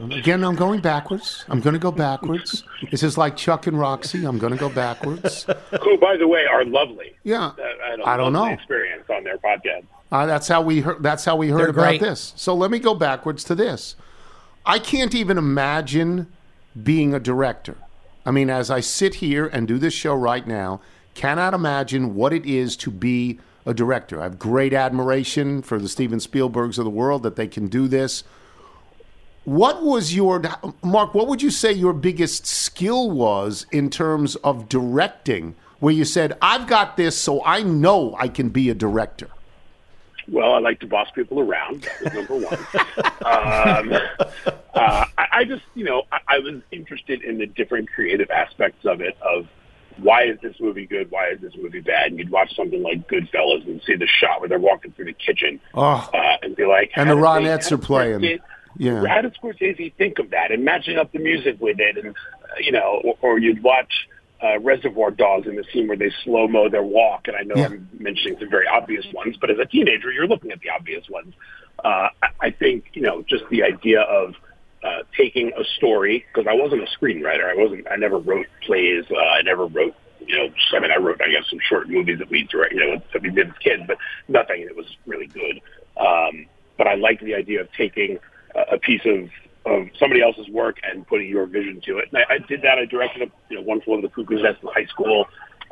[0.00, 1.44] Again, I'm going backwards.
[1.48, 2.64] I'm going to go backwards.
[2.90, 4.24] This is like Chuck and Roxy.
[4.24, 5.44] I'm going to go backwards.
[5.82, 7.14] Who, by the way, are lovely.
[7.22, 7.48] Yeah.
[7.48, 8.46] Uh, I, had a I don't know.
[8.46, 9.84] Experience on their podcast.
[10.10, 11.02] Uh, that's how we heard.
[11.02, 12.00] That's how we heard They're about great.
[12.00, 12.32] this.
[12.36, 13.94] So let me go backwards to this.
[14.64, 16.28] I can't even imagine
[16.82, 17.76] being a director.
[18.24, 20.80] I mean, as I sit here and do this show right now,
[21.14, 24.20] cannot imagine what it is to be a director.
[24.20, 27.88] I have great admiration for the Steven Spielbergs of the world that they can do
[27.88, 28.24] this.
[29.44, 30.42] What was your
[30.82, 31.14] Mark?
[31.14, 35.54] What would you say your biggest skill was in terms of directing?
[35.78, 39.28] Where you said, "I've got this, so I know I can be a director."
[40.28, 41.82] Well, I like to boss people around.
[41.82, 42.54] That was number one.
[43.24, 44.00] um,
[44.74, 48.84] uh, I, I just, you know, I, I was interested in the different creative aspects
[48.84, 49.16] of it.
[49.22, 49.48] Of
[49.96, 51.10] why is this movie good?
[51.10, 52.08] Why is this movie bad?
[52.10, 55.14] And you'd watch something like Goodfellas and see the shot where they're walking through the
[55.14, 56.08] kitchen, Oh.
[56.14, 58.20] uh, and be like, And the Ronettes are playing.
[58.20, 58.40] Scorsese-
[58.76, 59.04] Yeah.
[59.06, 61.96] How did Scorsese think of that and matching up the music with it?
[61.98, 64.08] And uh, you know, or, or you'd watch
[64.42, 67.28] uh, Reservoir Dogs in the scene where they slow mo their walk.
[67.28, 67.66] And I know Yeah.
[67.66, 71.08] I'm mentioning some very obvious ones, but as a teenager, you're looking at the obvious
[71.08, 71.34] ones.
[71.84, 74.34] Uh, I, I think you know just the idea of
[74.82, 77.50] uh, taking a story because I wasn't a screenwriter.
[77.50, 77.86] I wasn't.
[77.90, 79.04] I never wrote plays.
[79.10, 79.94] Uh, I never wrote.
[80.24, 82.80] You know, I mean, I wrote, I guess, some short movies that we direct, you
[82.80, 83.96] know, that we did as kids, but
[84.28, 85.60] nothing that was really good.
[85.96, 88.18] Um, but I liked the idea of taking
[88.54, 89.28] a, piece of
[89.66, 92.08] of somebody else's work and putting your vision to it.
[92.12, 92.78] And I, I did that.
[92.78, 95.26] I directed a you know one flew over the cuckoo's nest in high school,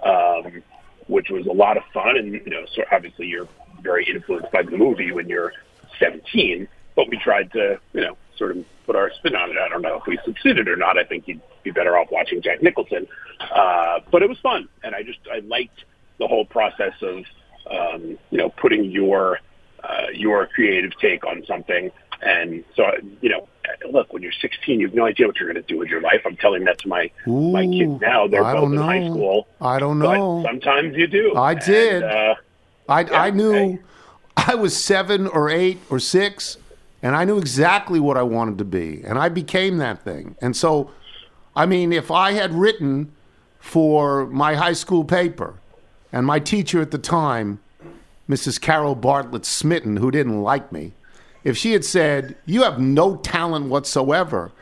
[0.05, 0.63] um,
[1.07, 2.17] which was a lot of fun.
[2.17, 3.49] And you know, so obviously you're
[3.83, 5.53] very influenced by the movie when you're
[5.99, 6.69] 17.
[6.97, 9.57] But we tried to you know sort of put our spin on it.
[9.59, 10.99] I don't know if we succeeded or not.
[10.99, 13.07] I think you'd be better off watching Jack Nicholson.
[13.41, 15.85] Uh, but it was fun, and I just I liked
[16.19, 17.25] the whole process of
[17.71, 19.39] um, you know putting your
[19.83, 21.91] uh, your creative take on something.
[22.23, 23.49] And so, you know,
[23.91, 26.01] look, when you're 16, you have no idea what you're going to do with your
[26.01, 26.23] life.
[26.27, 28.27] I'm telling that to my my kids now.
[28.27, 29.47] They're I both in high school.
[29.61, 30.43] I don't know.
[30.45, 31.35] sometimes you do.
[31.35, 32.03] I And, did.
[32.03, 32.35] uh,
[32.89, 33.79] I, Yeah, I knew hey.
[34.37, 36.57] I was seven or eight or six,
[37.03, 40.37] and I knew exactly what I wanted to be, and I became that thing.
[40.41, 40.91] And so,
[41.55, 43.13] I mean, if I had written
[43.59, 45.55] for my high school paper,
[46.13, 47.61] and my teacher at the time,
[48.29, 48.61] Mrs.
[48.61, 50.93] Carol Bartlett Smitten, who didn't like me,
[51.45, 54.53] if she had said, "You have no talent whatsoever,"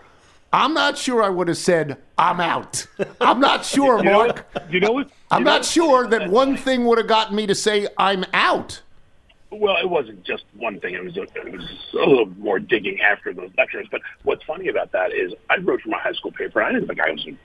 [0.53, 2.87] I'm not sure I would have said, "I'm out."
[3.21, 4.47] I'm not sure, you Mark.
[4.71, 5.11] You know what?
[5.31, 8.83] I'm not sure that one thing would have gotten me to say I'm out.
[9.51, 10.95] Well, it wasn't just one thing.
[10.95, 13.87] It was a, it was a little more digging after those lectures.
[13.91, 16.63] But what's funny about that is I wrote for my high school paper.
[16.63, 17.37] I didn't think I was a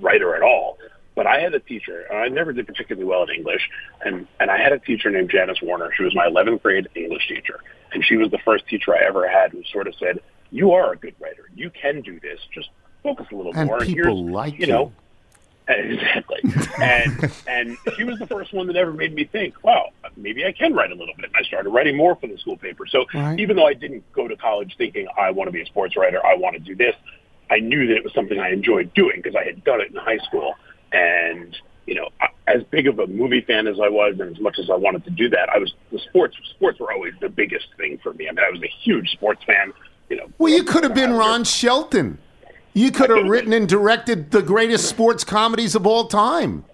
[0.00, 0.78] writer at all.
[1.16, 3.68] But I had a teacher, and I never did particularly well in English,
[4.04, 5.90] and, and I had a teacher named Janice Warner.
[5.96, 7.60] She was my 11th grade English teacher,
[7.92, 10.92] and she was the first teacher I ever had who sort of said, you are
[10.92, 11.48] a good writer.
[11.54, 12.40] You can do this.
[12.52, 12.70] Just
[13.02, 13.60] focus a little more.
[13.62, 13.80] And more.
[13.80, 14.66] people here's, like you.
[14.66, 14.92] know,
[15.68, 16.40] Exactly.
[16.82, 20.50] and and she was the first one that ever made me think, wow, maybe I
[20.50, 21.26] can write a little bit.
[21.26, 22.86] And I started writing more for the school paper.
[22.86, 23.38] So Right.
[23.38, 26.24] even though I didn't go to college thinking I want to be a sports writer,
[26.26, 26.96] I want to do this,
[27.50, 29.96] I knew that it was something I enjoyed doing because I had done it in
[29.96, 30.54] high school.
[30.92, 31.56] And
[31.90, 32.08] you know,
[32.46, 35.04] as big of a movie fan as I was, and as much as I wanted
[35.04, 36.36] to do that, I was the sports.
[36.56, 38.28] Sports were always the biggest thing for me.
[38.28, 39.74] I mean, I was a huge sports fan
[40.10, 40.26] you know.
[40.36, 42.18] Well, you could have been Ron Shelton.
[42.74, 46.64] You could have written and directed the greatest sports comedies of all time.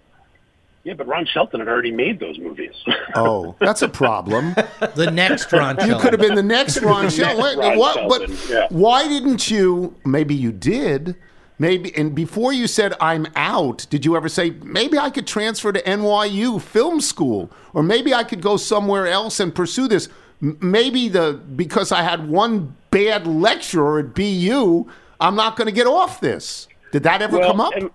[0.82, 2.72] Yeah, but Ron Shelton had already made those movies.
[3.18, 4.54] Oh, that's a problem.
[4.94, 7.42] The next Ron You could have been the next Ron Shelton.
[7.42, 8.66] Wait, Ron what- but yeah.
[8.68, 9.94] why didn't you?
[10.04, 11.16] Maybe you did.
[11.58, 15.72] Maybe, and before you said I'm out, did you ever say maybe I could transfer
[15.72, 20.08] to NYU Film School, or maybe I could go somewhere else and pursue this?
[20.40, 24.86] Maybe the because I had one bad lecturer at BU,
[25.18, 26.68] I'm not going to get off this.
[26.92, 27.74] Did that ever well, come up?
[27.74, 27.90] and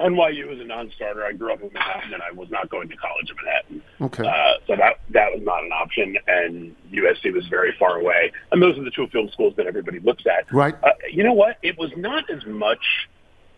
[0.00, 1.24] NYU was a non-starter.
[1.24, 3.82] I grew up in Manhattan, and I was not going to college in Manhattan.
[4.00, 4.28] Okay.
[4.28, 8.32] Uh, so that that was not an option, and USC was very far away.
[8.50, 10.52] And those are the two film schools that everybody looks at.
[10.52, 10.74] Right.
[10.82, 11.58] Uh, you know what?
[11.62, 13.08] It was not as much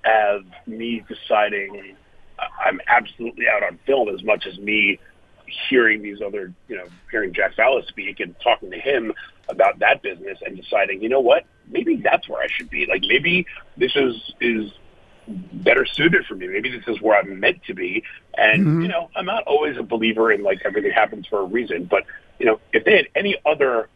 [0.05, 1.97] as me deciding
[2.38, 4.99] I'm absolutely out on film as much as me
[5.68, 9.12] hearing these other, you know, hearing Jack Falla's speak and talking to him
[9.49, 12.87] about that business and deciding, you know what, maybe that's where I should be.
[12.87, 14.73] Like maybe this is is
[15.27, 16.49] better suited for me.
[16.49, 18.03] Maybe this is where I'm meant to be.
[18.37, 21.85] And you know, I'm not always a believer in like everything happens for a reason.
[21.85, 22.05] But
[22.39, 23.89] you know, if they had any other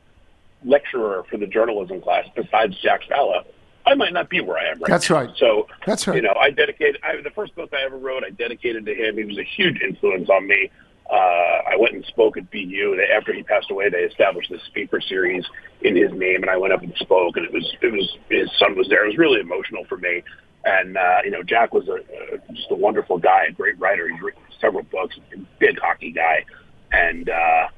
[0.64, 3.44] lecturer for the journalism class besides Jack Falla,
[3.86, 5.16] I might not be where I am right That's now.
[5.16, 5.30] right.
[5.36, 6.16] So That's right.
[6.16, 8.22] You know, I dedicated I, the first book I ever wrote.
[8.24, 9.16] I dedicated to him.
[9.16, 10.70] He was a huge influence on me.
[11.10, 12.96] Uh, I went and spoke at BU.
[12.96, 15.42] They, after he passed away, they established this speaker series
[15.80, 17.38] in his name, and I went up and spoke.
[17.38, 19.04] And it was it was his son was there.
[19.04, 20.22] It was really emotional for me.
[20.68, 21.94] And uh, you know, Jack was a,
[22.34, 24.06] a just a wonderful guy, a great writer.
[24.06, 25.16] He's written several books,
[25.58, 26.44] big hockey guy,
[26.92, 27.68] and uh,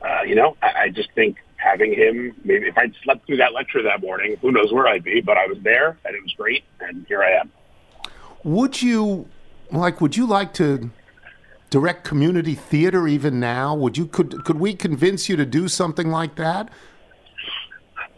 [0.00, 3.52] uh, you know, I, I just think having him, maybe if I'd slept through that
[3.52, 6.32] lecture that morning, who knows where I'd be, but I was there and it was
[6.38, 7.52] great, and here I am.
[8.44, 9.28] Would you
[9.70, 10.00] like?
[10.00, 10.90] Would you like to
[11.68, 13.74] direct community theater even now?
[13.74, 16.70] Would you could could we convince you to do something like that?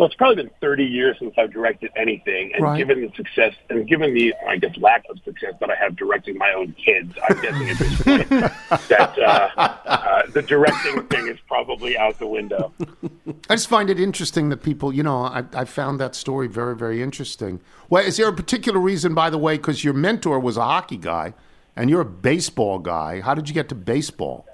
[0.00, 2.78] Well, it's probably been 30 years since I've directed anything, and Right.
[2.78, 6.38] given the success, and given the, I guess, lack of success that I have directing
[6.38, 8.28] my own kids, I'm guessing at this point
[8.88, 12.72] that uh, uh, the directing thing is probably out the window.
[13.50, 16.74] I just find it interesting that people, you know, I, I found that story very,
[16.74, 17.60] very interesting.
[17.90, 20.96] Well, is there a particular reason, by the way, because your mentor was a hockey
[20.96, 21.34] guy
[21.76, 23.20] and you're a baseball guy?
[23.20, 24.46] How did you get to baseball?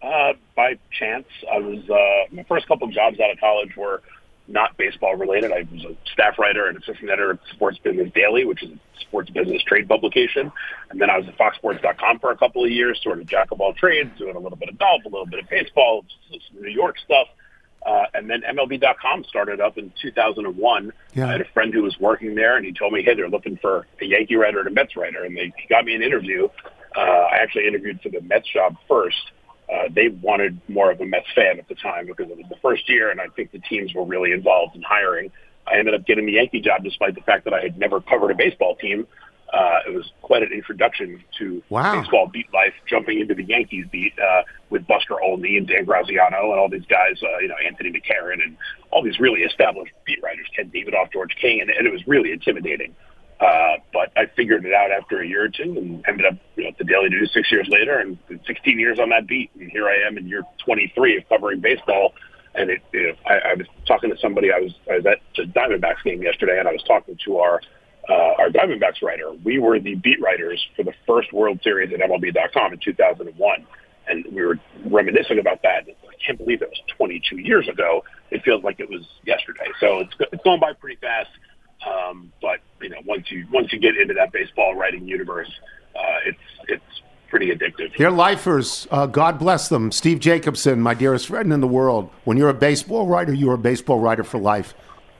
[0.00, 4.02] Uh, by chance, I was uh, my first couple of jobs out of college were
[4.46, 5.52] not baseball related.
[5.52, 9.00] I was a staff writer and assistant editor at Sports Business Daily, which is a
[9.00, 10.52] sports business trade publication.
[10.90, 13.60] And then I was at FoxSports.com for a couple of years, sort of jack of
[13.60, 16.70] all trades, doing a little bit of golf, a little bit of baseball, some New
[16.70, 17.28] York stuff.
[17.86, 20.92] Uh, and then MLB.com started up in 2001.
[21.12, 21.28] Yeah.
[21.28, 23.58] I had a friend who was working there, and he told me, "Hey, they're looking
[23.58, 26.48] for a Yankee writer and a Mets writer." And they he got me an interview.
[26.96, 29.32] Uh, I actually interviewed for the Mets job first.
[29.74, 32.56] Uh, they wanted more of a Mets fan at the time because it was the
[32.62, 35.32] first year, and I think the teams were really involved in hiring.
[35.66, 38.30] I ended up getting the Yankee job despite the fact that I had never covered
[38.30, 39.06] a baseball team.
[39.52, 42.00] Uh, it was quite an introduction to Wow.
[42.00, 46.50] baseball beat life, jumping into the Yankees beat uh, with Buster Olney and Dan Graziano
[46.50, 48.56] and all these guys, uh, you know, Anthony McCarron and
[48.90, 52.32] all these really established beat writers, Ken Davidoff, George King, and, and it was really
[52.32, 52.94] intimidating.
[53.40, 56.64] Uh, but I figured it out after a year or two and ended up you
[56.64, 58.16] know, at the Daily News six years later and
[58.46, 59.50] 16 years on that beat.
[59.58, 62.14] And here I am in year 23 of covering baseball.
[62.54, 64.52] And it, you know, I, I was talking to somebody.
[64.52, 67.60] I was I was at the Diamondbacks game yesterday, and I was talking to our
[68.08, 69.32] uh, our Diamondbacks writer.
[69.44, 73.66] We were the beat writers for the first World Series at MLB.com in 2001,
[74.06, 75.86] and we were reminiscing about that.
[75.88, 78.04] I can't believe it was 22 years ago.
[78.30, 79.66] It feels like it was yesterday.
[79.80, 81.30] So it's it's going by pretty fast.
[81.86, 85.50] Um, but you know, once you once you get into that baseball writing universe,
[85.96, 87.96] uh, it's it's pretty addictive.
[87.96, 88.86] They're lifers.
[88.90, 89.90] Uh, God bless them.
[89.90, 92.10] Steve Jacobson, my dearest friend in the world.
[92.24, 94.74] When you're a baseball writer, you're a baseball writer for life.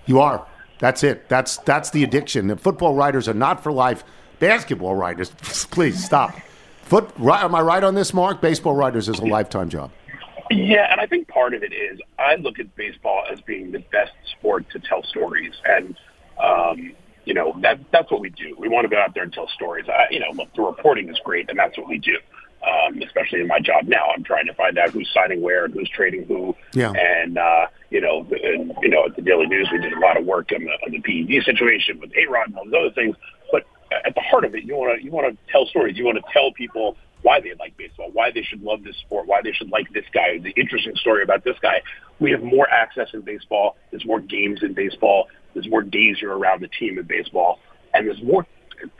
[0.07, 0.47] You are.
[0.79, 1.29] That's it.
[1.29, 2.47] That's that's the addiction.
[2.47, 4.05] The football writers are not for life.
[4.39, 5.31] Basketball writers,
[5.71, 6.35] please stop.
[6.83, 7.11] Foot.
[7.17, 8.41] Right, am I right on this, Mark?
[8.41, 9.91] Baseball writers is a lifetime job.
[10.51, 13.79] Yeah, and I think part of it is I look at baseball as being the
[13.79, 15.97] best sport to tell stories, and
[16.43, 16.93] um,
[17.25, 18.55] you know that that's what we do.
[18.59, 19.87] We want to go out there and tell stories.
[19.89, 22.17] I, you know, look, the reporting is great, and that's what we do.
[22.65, 25.75] Um, especially in my job now, I'm trying to find out who's signing where and
[25.75, 26.57] who's trading who.
[26.73, 26.93] Yeah.
[26.93, 30.17] And uh, you know, and, you know, at the Daily News, we did a lot
[30.17, 32.95] of work on the on the PED situation with A Rod and all those other
[32.95, 33.17] things.
[33.53, 33.65] But
[34.05, 35.97] at the heart of it, you want to you want to tell stories.
[35.97, 39.27] You want to tell people why they like baseball, why they should love this sport,
[39.27, 41.83] why they should like this guy, the interesting story about this guy.
[42.21, 43.77] We have more access in baseball.
[43.91, 45.29] There's more games in baseball.
[45.55, 47.61] There's more days you're around the team in baseball,
[47.95, 48.47] and there's more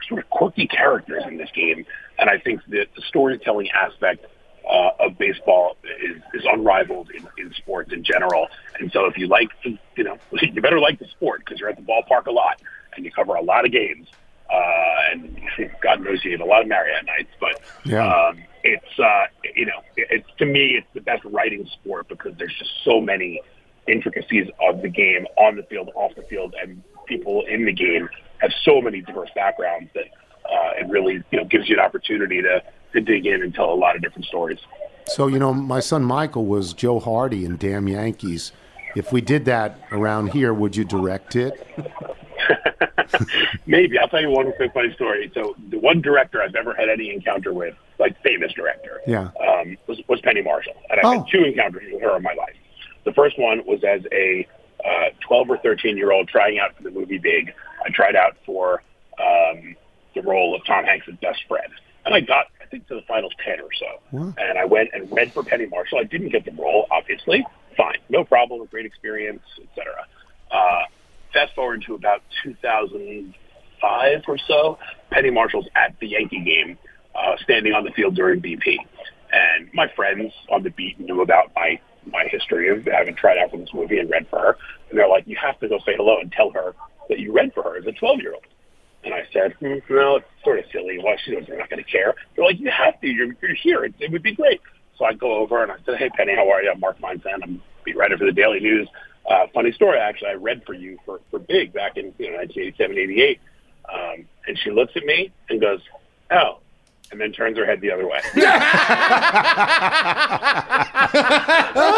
[0.07, 1.85] sort of quirky characters in this game.
[2.17, 4.25] And I think that the storytelling aspect
[4.67, 8.47] uh, of baseball is, is unrivaled in, in sports in general.
[8.79, 11.75] And so if you like, you know, you better like the sport because you're at
[11.75, 12.61] the ballpark a lot
[12.95, 14.07] and you cover a lot of games.
[14.49, 15.39] Uh, and
[15.81, 18.07] God knows you have a lot of Marriott nights, but Yeah.
[18.07, 22.55] um, it's uh, you know, it's to me it's the best writing sport because there's
[22.57, 23.41] just so many
[23.87, 28.09] intricacies of the game on the field, off the field, and people in the game
[28.39, 30.05] have so many diverse backgrounds that
[30.45, 32.61] uh, it really you know gives you an opportunity to
[32.93, 34.59] to dig in and tell a lot of different stories.
[35.07, 38.51] So, you know, my son Michael was Joe Hardy in Damn Yankees.
[38.95, 41.53] If we did that around here, would you direct it?
[43.67, 45.31] Maybe I'll tell you one quick funny story.
[45.33, 49.29] So the one director I've ever had any encounter with, like famous director, Yeah.
[49.47, 51.19] um, was, was Penny Marshall, and I've Oh.
[51.19, 52.55] had two encounters with her in my life.
[53.05, 54.47] The first one was as a
[54.83, 57.53] uh, 12 or 13 year old trying out for the movie Big.
[57.85, 58.83] I tried out for
[59.19, 59.75] um,
[60.13, 61.71] the role of Tom Hanks' best friend,
[62.05, 64.17] and I got I think to the final 10 or so.
[64.37, 65.99] And I went and read for Penny Marshall.
[65.99, 67.45] I didn't get the role, obviously.
[67.77, 68.61] Fine, no problem.
[68.61, 69.93] A great experience, etc.
[70.49, 70.81] Uh,
[71.31, 74.79] fast forward to about 2005 or so,
[75.11, 76.77] Penny Marshall's at the Yankee game,
[77.13, 78.77] uh, standing on the field during BP.
[79.31, 83.51] And my friends on the beat knew about my, my history of having tried out
[83.51, 84.57] for this movie and read for her.
[84.89, 86.73] And they're like, you have to go say hello and tell her
[87.09, 88.43] that you read for her as a 12 year old.
[89.03, 90.99] And I said, hmm, no, it's sort of silly.
[91.01, 92.15] Well, she knows they're not going to care.
[92.35, 93.07] They're like, you have to.
[93.07, 93.85] You're, you're here.
[93.85, 94.61] It, it would be great.
[94.97, 96.71] So I go over and I said, hey, Penny, how are you?
[96.71, 97.43] I'm Mark Feinsand.
[97.43, 98.87] I'm a beat writer for the Daily News.
[99.29, 100.29] Uh, funny story, actually.
[100.29, 103.39] I read for you for, for Big back in you know, 1987, 88.
[103.93, 105.81] Um, and she looks at me and goes,
[106.31, 106.59] oh,
[107.11, 108.19] and then turns her head the other way.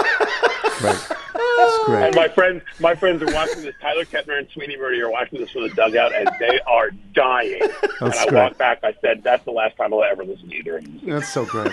[2.28, 2.52] That's great.
[2.52, 3.76] And my friends, my friends are watching this.
[3.82, 7.60] Tyler Kepner and Sweeny Murti are watching this from the dugout, and they are dying.
[7.60, 8.34] That's and I great.
[8.34, 8.80] walked back.
[8.84, 11.46] I said, "That's the last time I'll ever listen to either of you." That's so
[11.46, 11.72] great.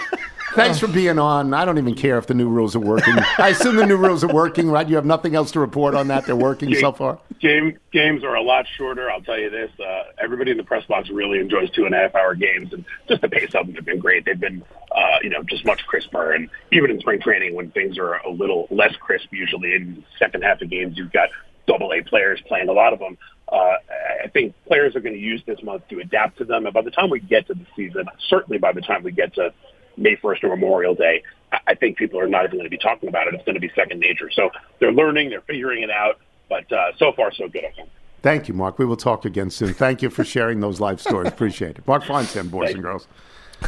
[0.54, 1.52] Thanks for being on.
[1.52, 3.14] I don't even care if the new rules are working.
[3.38, 4.88] I assume the new rules are working, right?
[4.88, 6.26] You have nothing else to report on that.
[6.26, 7.18] They're working so far.
[7.40, 9.10] Game games are a lot shorter.
[9.10, 11.98] I'll tell you this: uh, everybody in the press box really enjoys two and a
[11.98, 14.24] half hour games, and just the pace of them have been great.
[14.24, 14.62] They've been,
[14.94, 16.32] uh, you know, just much crisper.
[16.32, 20.02] And even in spring training, when things are a little less crisp, usually in the
[20.18, 21.28] second half of games, you've got
[21.66, 23.18] double A players playing a lot of them.
[23.50, 23.78] Uh, I-
[24.24, 26.64] I think players are going to use this month to adapt to them.
[26.64, 29.34] And by the time we get to the season, certainly by the time we get
[29.34, 29.52] to
[29.96, 31.22] May 1st or Memorial Day,
[31.66, 33.34] I- think people are not even going to be talking about it.
[33.34, 34.30] It's going to be second nature.
[34.30, 36.18] So they're learning, they're figuring it out.
[36.48, 37.88] But uh, so far, so good, I think.
[38.22, 38.78] Thank you, Mark.
[38.78, 39.74] We will talk again soon.
[39.74, 41.28] Thank you for sharing those life stories.
[41.28, 41.86] Appreciate it.
[41.86, 43.06] Mark Feinsand, boys and girls.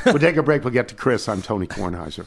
[0.05, 0.65] We'll take a break.
[0.65, 1.29] We'll get to Chris.
[1.29, 2.27] I'm Tony Kornheiser.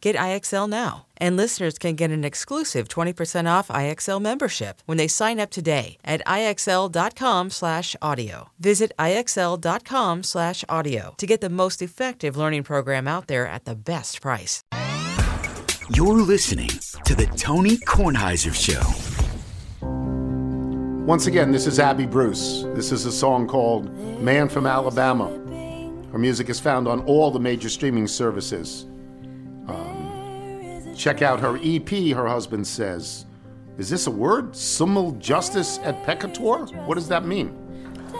[0.00, 1.06] Get IXL now.
[1.18, 5.98] And listeners can get an exclusive 20% off IXL membership when they sign up today
[6.04, 8.50] at IXL.com/audio.
[8.58, 14.62] Visit IXL.com/audio to get the most effective learning program out there at the best price.
[15.90, 16.70] You're listening
[17.04, 18.82] to the Tony Kornheiser Show.
[21.04, 22.64] Once again, this is Abby Bruce.
[22.74, 25.28] This is a song called Man from Alabama.
[26.12, 28.86] Her music is found on all the major streaming services.
[31.00, 33.24] Check out her EP, her husband says.
[33.78, 34.54] Is this a word?
[34.54, 36.70] Simul justus et peccator?
[36.84, 37.56] What does that mean?
[38.12, 38.18] That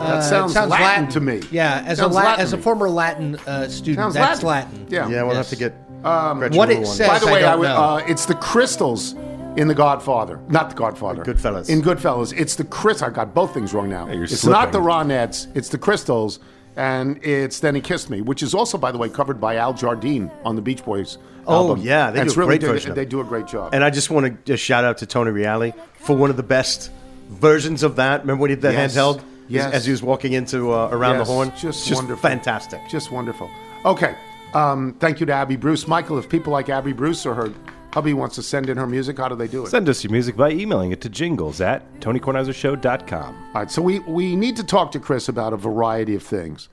[0.00, 1.40] Uh, it sounds, Latin, to me.
[1.52, 4.80] Yeah, as a Sounds La- Latin as a former Latin uh, student, Sounds that's Latin.
[4.80, 4.86] Latin.
[4.90, 5.08] Yeah.
[5.08, 5.72] Yeah, we'll have to get
[6.04, 9.14] Um, what it says- By the way, don't I would, uh, it's the crystals
[9.56, 11.22] in The Godfather, not The Godfather.
[11.24, 11.70] Goodfellas.
[11.70, 13.06] In Goodfellas, it's the crystal.
[13.06, 14.08] I got both things wrong now.
[14.08, 14.60] you're it's slipping.
[14.60, 15.46] not the Ronettes.
[15.54, 16.40] It's the crystals,
[16.76, 19.72] and it's Then He Kissed Me, which is also, by the way, covered by Al
[19.72, 21.18] Jardine on the Beach Boys.
[21.48, 21.80] Oh, album.
[21.84, 22.72] yeah, they And do a really great good.
[22.74, 23.74] version of They do a great job.
[23.74, 26.42] And I just want to just shout out to Tony Reali for one of the
[26.42, 26.90] best
[27.30, 28.20] versions of that.
[28.20, 28.94] Remember when he did the Yes.
[28.96, 29.22] handheld?
[29.48, 29.72] Yes.
[29.72, 31.52] As he was walking into uh, around Yes, the horn.
[31.58, 32.80] just, just wonderful, fantastic.
[32.90, 33.48] just wonderful.
[33.86, 34.14] Okay,
[34.52, 36.18] um, thank you to Abby Bruce, Michael.
[36.18, 37.50] If people like Abby Bruce or her
[37.94, 39.70] hubby wants to send in her music, how do they do it?
[39.70, 43.34] Send us your music by emailing it to jingles at tonykornheisershow.com.
[43.54, 46.68] All right, so we, we need to talk to Chris about a variety of things.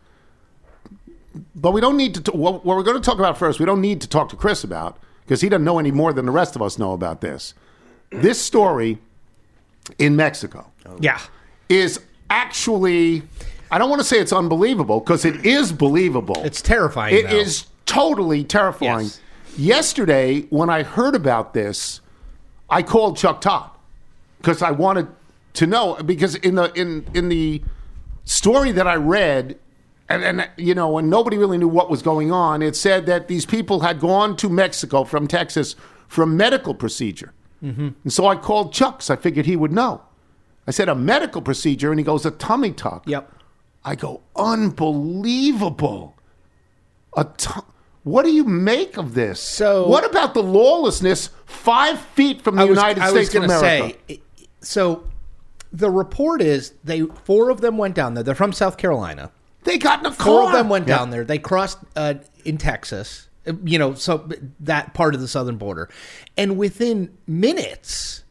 [1.55, 2.21] But we don't need to.
[2.21, 4.35] T- what, what we're going to talk about first, we don't need to talk to
[4.35, 7.21] Chris about because he doesn't know any more than the rest of us know about
[7.21, 7.53] this.
[8.11, 8.99] This story
[9.99, 10.97] in Mexico oh.
[10.99, 11.19] Yeah.
[11.69, 13.23] is actually.
[13.71, 16.37] I don't want to say it's unbelievable because it is believable.
[16.45, 17.15] It's terrifying.
[17.15, 17.35] It though.
[17.35, 19.05] is totally terrifying.
[19.05, 19.21] Yes.
[19.57, 22.01] Yesterday, when I heard about this,
[22.69, 23.69] I called Chuck Todd
[24.37, 25.07] because I wanted
[25.53, 27.63] to know because in the in in the
[28.25, 29.57] story that I read,
[30.09, 33.27] and, and you know, when nobody really knew what was going on, it said that
[33.27, 35.75] these people had gone to Mexico from Texas
[36.07, 37.33] for a medical procedure,
[37.63, 37.89] Mm-hmm.
[38.03, 40.01] and so I called Chuck because I figured he would know.
[40.67, 43.07] I said a medical procedure, and he goes a tummy tuck.
[43.07, 43.31] Yep.
[43.83, 46.15] I go, unbelievable.
[47.15, 47.25] A
[48.03, 49.39] what do you make of this?
[49.39, 53.43] So- what about the lawlessness five feet from the was, United I States was of
[53.45, 53.97] America?
[54.07, 54.21] say.
[54.61, 55.03] So,
[55.71, 58.23] the report is they four of them went down there.
[58.23, 59.31] They're from South Carolina.
[59.65, 60.25] They got in a car.
[60.25, 61.23] Four of them went down there.
[61.25, 63.27] They crossed uh, in Texas.
[63.47, 64.29] uh, You know, so
[64.61, 65.89] that part of the southern border,
[66.37, 68.23] and within minutes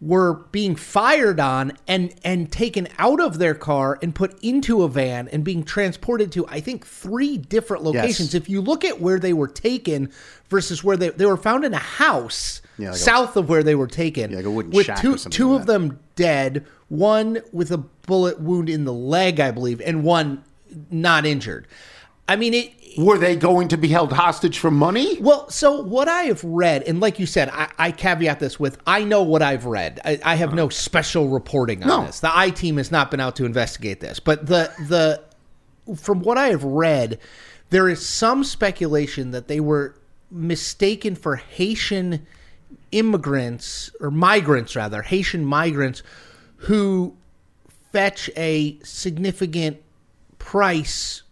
[0.00, 4.88] were being fired on and and taken out of their car and put into a
[4.88, 8.34] van and being transported to I think three different locations.
[8.34, 8.42] Yes.
[8.42, 10.10] If you look at where they were taken
[10.50, 13.62] versus where they they were found in a house Yeah, like a- south of where
[13.62, 15.66] they were taken, Yeah, like a wooden with shack two or something two like of
[15.66, 20.43] them dead, one with a bullet wound in the leg, I believe, and one
[20.90, 21.66] not injured.
[22.28, 22.72] I mean it.
[22.96, 25.18] Were they going to be held hostage for money?
[25.20, 28.78] Well, so what I have read, and like you said, I, I caveat this with
[28.86, 30.00] I know what I've read.
[30.04, 32.06] I, I have no special reporting on No.
[32.06, 32.20] this.
[32.20, 36.38] The I team has not been out to investigate this, but the the from what
[36.38, 37.18] I have read,
[37.70, 39.96] there is some speculation that they were
[40.30, 42.26] mistaken for Haitian
[42.92, 46.02] immigrants or migrants rather, Haitian migrants
[46.56, 47.16] who
[47.92, 49.78] fetch a significant
[50.44, 51.22] price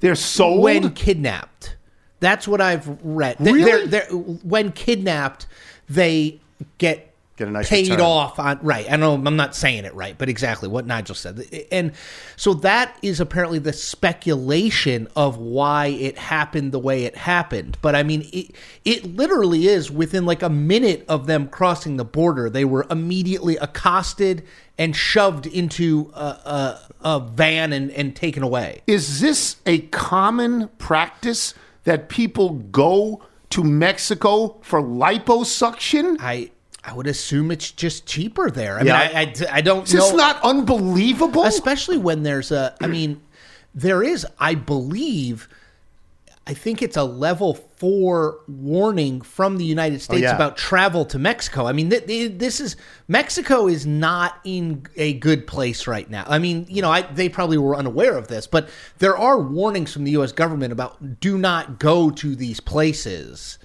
[0.00, 0.62] They're sold.
[0.62, 1.76] when kidnapped.
[2.20, 3.36] That's what I've read.
[3.40, 3.64] Really?
[3.64, 5.46] They're, they're, when kidnapped,
[5.88, 6.40] they
[6.78, 8.00] get Get a nice paid return.
[8.00, 8.90] off on right.
[8.90, 11.44] I know I'm not saying it right, but exactly what Nigel said.
[11.72, 11.90] And
[12.36, 17.76] so that is apparently the speculation of why it happened the way it happened.
[17.82, 18.52] But I mean, it
[18.84, 23.56] it literally is within like a minute of them crossing the border, they were immediately
[23.56, 24.44] accosted
[24.78, 28.82] and shoved into a, a, a van and, and taken away.
[28.86, 36.16] Is this a common practice that people go to Mexico for liposuction?
[36.20, 36.50] I
[36.86, 38.78] I would assume it's just cheaper there.
[38.78, 39.08] I Yeah.
[39.08, 40.00] mean, I, I, I don't Is know.
[40.00, 41.44] this not unbelievable?
[41.44, 42.74] especially when there's a.
[42.80, 43.20] I mean,
[43.74, 44.26] there is.
[44.38, 45.48] I believe.
[46.46, 50.34] I think it's a level four warning from the United oh, States yeah.
[50.34, 51.64] about travel to Mexico.
[51.66, 52.76] I mean, th- th- this is
[53.08, 56.24] Mexico is not in a good place right now.
[56.26, 58.68] I mean, you know, I, they probably were unaware of this, but
[58.98, 60.32] there are warnings from the U.S.
[60.32, 63.58] government about do not go to these places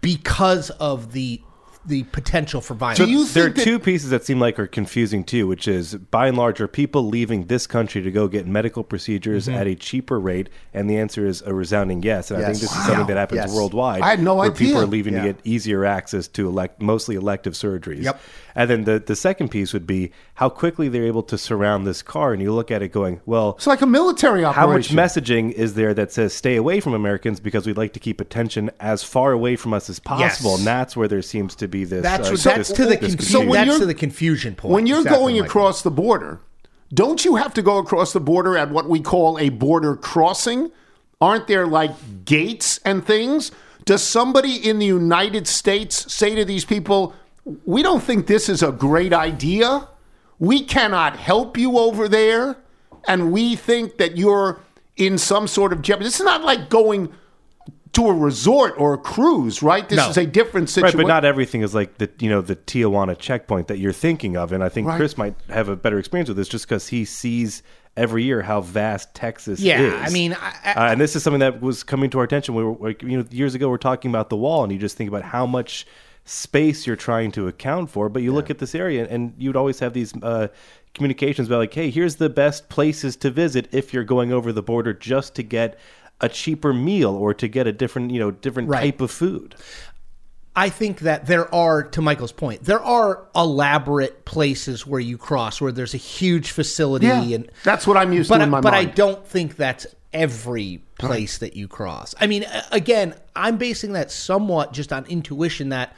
[0.00, 1.42] because of the
[1.86, 2.98] the potential for violence.
[2.98, 5.94] Do you there are that- two pieces that seem like are confusing too, which is
[5.94, 9.58] by and large, are people leaving this country to go get medical procedures Mm-hmm.
[9.58, 10.48] at a cheaper rate?
[10.74, 12.30] And the answer is a resounding yes.
[12.30, 12.70] And I think Yes.
[12.70, 13.54] this is something that happens Yes.
[13.54, 14.02] worldwide.
[14.02, 15.22] I had no where people are leaving Yeah.
[15.22, 18.02] to get easier access to elect, mostly elective surgeries.
[18.04, 18.20] Yep.
[18.54, 22.02] And then the, the second piece would be how quickly they're able to surround this
[22.02, 22.32] car.
[22.34, 24.60] And you look at it going, well, It's like a military operation.
[24.60, 28.00] how much messaging is there that says stay away from Americans because we'd like to
[28.00, 30.50] keep attention as far away from us as possible?
[30.50, 30.58] Yes.
[30.58, 32.02] And that's where there seems to be this.
[32.02, 33.94] That's uh, what, that's this- to the this confu- So when that's you're- to the
[33.94, 34.72] confusion point.
[34.74, 35.46] When you're Exactly, going Michael.
[35.46, 36.40] across the border,
[36.92, 40.70] don't you have to go across the border at what we call a border crossing?
[41.20, 43.52] Aren't there like gates and things?
[43.84, 47.14] Does somebody in the United States say to these people,
[47.64, 49.88] we don't think this is a great idea?
[50.38, 52.56] We cannot help you over there,
[53.06, 54.60] and we think that you're
[54.96, 56.06] in some sort of jeopardy.
[56.06, 57.12] This is not like going
[57.92, 59.88] to a resort or a cruise, right?
[59.88, 60.10] This No.
[60.10, 60.84] is a different situation.
[60.84, 61.06] Right, situation.
[61.08, 64.52] but not everything is like the you know the Tijuana checkpoint that you're thinking of,
[64.52, 64.96] and I think Right.
[64.96, 67.62] Chris might have a better experience with this just because he sees
[67.96, 70.08] every year how vast Texas Yeah, is.
[70.08, 72.54] I mean, I- I- uh, and this is something that was coming to our attention.
[72.54, 74.78] We were like, you know years ago we are talking about the wall, and you
[74.78, 75.84] just think about how much
[76.24, 78.08] space you're trying to account for.
[78.08, 80.14] But you look at this area, and you'd always have these.
[80.22, 80.48] Uh,
[80.92, 84.60] communications about like hey here's the best places to visit if you're going over the
[84.60, 85.78] border just to get
[86.20, 88.80] a cheaper meal or to get a different you know different Right.
[88.80, 89.54] type of food
[90.56, 95.60] I think that there are, to Michael's point, there are elaborate places where you cross
[95.60, 98.56] where there's a huge facility, Yeah, and that's what I'm used but to in my
[98.56, 98.64] mind.
[98.64, 102.16] but I don't think that's every place that you cross.
[102.20, 105.94] I mean, again, I'm basing that somewhat just on intuition that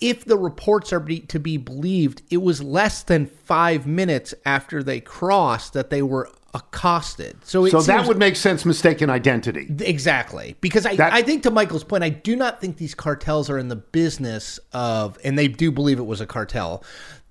[0.00, 4.82] if the reports are be, to be believed, it was less than five minutes after
[4.82, 7.36] they crossed that they were accosted.
[7.44, 8.64] So, it So that would make sense.
[8.64, 9.66] Mistaken identity.
[9.80, 10.56] Exactly.
[10.60, 13.58] Because I, That- I think to Michael's point, I do not think these cartels are
[13.58, 16.82] in the business of, and they do believe it was a cartel.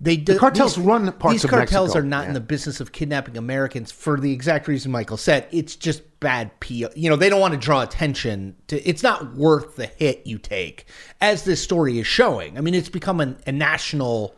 [0.02, 2.00] They do, The cartels these, run parts These of cartels Mexico.
[2.00, 5.46] are not in the business of kidnapping Americans for the exact reason Michael said.
[5.52, 6.86] It's just bad PR.
[6.96, 8.82] You know, they don't want to draw attention to.
[8.88, 10.86] It's not worth the hit you take,
[11.20, 12.58] as this story is showing.
[12.58, 14.36] I mean, it's become an, a national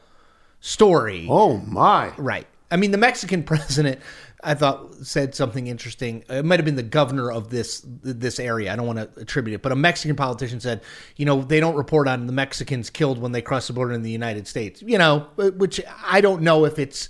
[0.61, 1.27] story.
[1.29, 2.09] Oh my!
[2.17, 2.47] Right.
[2.71, 3.99] I mean, the Mexican president,
[4.43, 6.23] I thought, said something interesting.
[6.29, 8.71] It might have been the governor of this this area.
[8.73, 10.81] I don't want to attribute it, but a Mexican politician said,
[11.15, 14.01] you know, they don't report on the Mexicans killed when they cross the border in
[14.01, 14.81] the United States.
[14.81, 17.09] You know, which I don't know if it's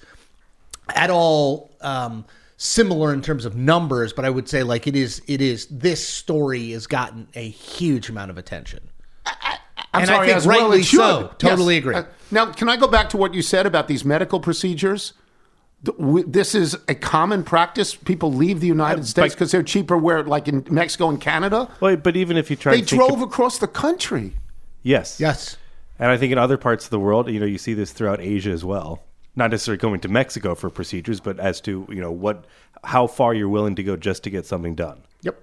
[0.96, 2.26] at all um,
[2.58, 5.22] similar in terms of numbers, but I would say like it is.
[5.28, 5.68] It is.
[5.68, 8.90] This story has gotten a huge amount of attention.
[9.94, 11.34] I'm and sorry, I think well rightly it so.
[11.38, 11.82] Totally Yes.
[11.82, 11.96] agree.
[11.96, 15.14] Uh, now, can I go back to what you said about these medical procedures?
[15.86, 17.96] Th- w- This is a common practice.
[17.96, 19.98] People leave the United States because they're cheaper.
[19.98, 23.02] Where, like in Mexico and Canada, Well, but even if you try, they to think
[23.02, 24.34] drove across the country.
[24.84, 25.20] Yes.
[25.20, 25.58] Yes.
[26.00, 28.20] And I think in other parts of the world, you know, you see this throughout
[28.22, 29.04] Asia as well.
[29.36, 32.46] Not necessarily going to Mexico for procedures, but as to you know what,
[32.84, 35.04] how far you're willing to go just to get something done.
[35.22, 35.40] Yep.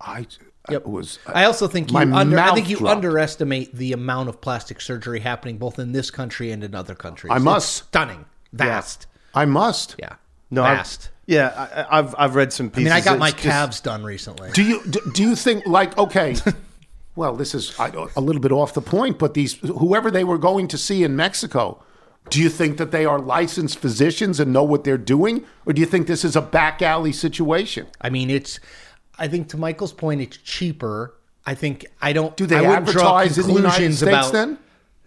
[0.00, 0.26] I
[0.70, 0.86] yep.
[0.86, 1.18] was.
[1.26, 2.96] Uh, I also think you my under, I think you dropped.
[2.96, 7.30] underestimate the amount of plastic surgery happening both in this country and in other countries.
[7.30, 7.72] I It's must.
[7.88, 9.06] stunning, vast.
[9.34, 9.96] I must.
[9.98, 10.14] Yeah,
[10.50, 10.88] No, I've-
[11.26, 12.90] yeah, I, I've I've read some pieces.
[12.90, 14.50] I mean, I got It's my just- calves done recently.
[14.52, 16.34] Do you do, do you think like okay?
[17.16, 20.38] well, this is I, a little bit off the point, but these whoever they were
[20.38, 21.82] going to see in Mexico,
[22.30, 25.80] do you think that they are licensed physicians and know what they're doing, or do
[25.80, 27.86] you think this is a back alley situation?
[28.00, 28.58] I mean, it's.
[29.18, 31.14] I think to Michael's point, it's cheaper.
[31.46, 32.36] I think I don't.
[32.36, 34.58] Do they I wouldn't draw advertise in the United conclusions States about, then?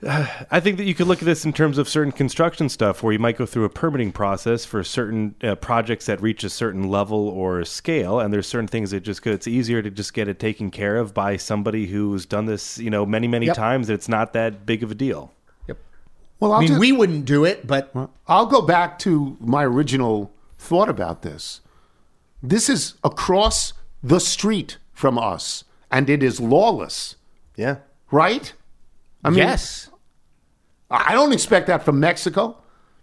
[0.06, 3.14] I think that you could look at this in terms of certain construction stuff where
[3.14, 6.90] you might go through a permitting process for certain uh, projects that reach a certain
[6.90, 10.28] level or scale, and there's certain things that just go, it's easier to just get
[10.28, 13.56] it taken care of by somebody who's done this, you know, many many Yep.
[13.56, 13.90] times.
[13.90, 15.32] It's not that big of a deal.
[15.68, 15.78] Yep.
[16.40, 17.96] Well, I I'll mean, just- we wouldn't do it, but
[18.28, 21.62] I'll go back to my original thought about this.
[22.42, 27.16] This is across the street from us, and it is lawless,
[27.56, 27.78] Yeah.
[28.12, 28.52] right?
[29.24, 29.90] I mean, yes,
[30.94, 32.58] I don't expect that from Mexico.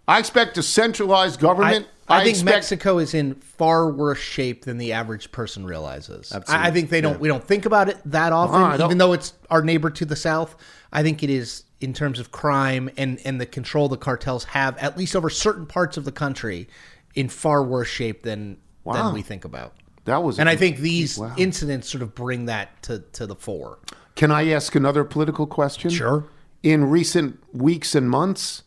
[0.07, 1.87] I expect a centralized government.
[2.07, 6.31] I, I think expect- Mexico is in far worse shape than the average person realizes.
[6.31, 7.19] I, I think they don't.
[7.19, 10.15] We don't think about it that often, Oh, even though it's our neighbor to the
[10.15, 10.55] south.
[10.91, 14.77] I think it is in terms of crime and and the control the cartels have,
[14.77, 16.67] at least over certain parts of the country,
[17.15, 18.93] in far worse shape than Wow.
[19.05, 19.75] than we think about.
[20.05, 21.33] That was, And I think these Wow.
[21.37, 23.77] incidents sort of bring that to to the fore.
[24.15, 25.91] Can I ask another political question?
[25.91, 26.25] Sure.
[26.63, 28.63] In recent weeks and months,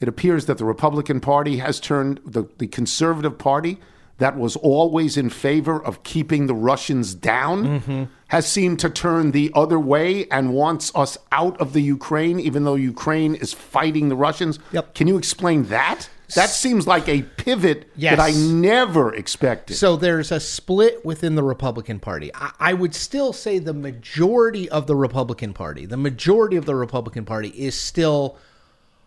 [0.00, 3.78] it appears that the Republican Party has turned the, the conservative party
[4.16, 8.04] that was always in favor of keeping the Russians down Mm-hmm.
[8.28, 12.64] has seemed to turn the other way and wants us out of the Ukraine, even
[12.64, 14.58] though Ukraine is fighting the Russians.
[14.72, 14.94] Yep.
[14.94, 16.08] Can you explain that?
[16.34, 18.16] That seems like a pivot Yes.
[18.16, 19.74] that I never expected.
[19.76, 22.30] So there's a split within the Republican Party.
[22.34, 26.74] I, I would still say the majority of the Republican Party, the majority of the
[26.74, 28.36] Republican Party is still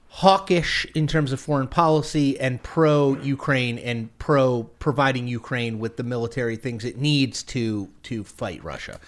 [0.07, 6.03] hawkish in terms of foreign policy and pro Ukraine and pro providing Ukraine with the
[6.03, 8.99] military things it needs to to fight Russia.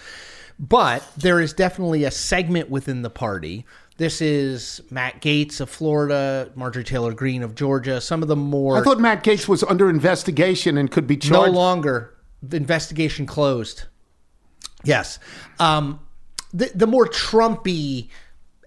[0.58, 3.66] But there is definitely a segment within the party.
[3.98, 8.78] This is Matt Gaetz of Florida, Marjorie Taylor Greene of Georgia, some of the more
[8.78, 11.54] I thought Matt Gaetz was under investigation and could be charged.
[11.54, 12.14] no longer.
[12.44, 13.86] The investigation closed.
[14.84, 15.18] Yes.
[15.60, 16.02] Um,
[16.54, 18.10] the, the more Trumpy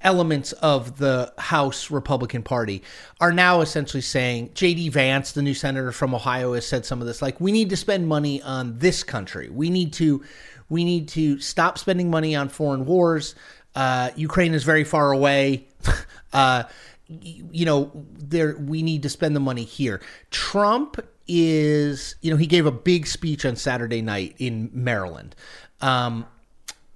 [0.01, 2.83] elements of the House Republican Party
[3.21, 4.89] are now essentially saying J.D.
[4.91, 7.21] Vance, the new senator from Ohio, has said some of this.
[7.21, 9.49] Like, we need to spend money on this country.
[9.49, 10.25] We need to,
[10.69, 13.35] we need to stop spending money on foreign wars.
[13.75, 15.69] Uh, Ukraine is very far away.
[16.33, 16.65] uh,
[17.09, 20.01] you know, there we need to spend the money here.
[20.31, 25.35] Trump is, you know, he gave a big speech on Saturday night in Maryland.
[25.81, 26.27] Um,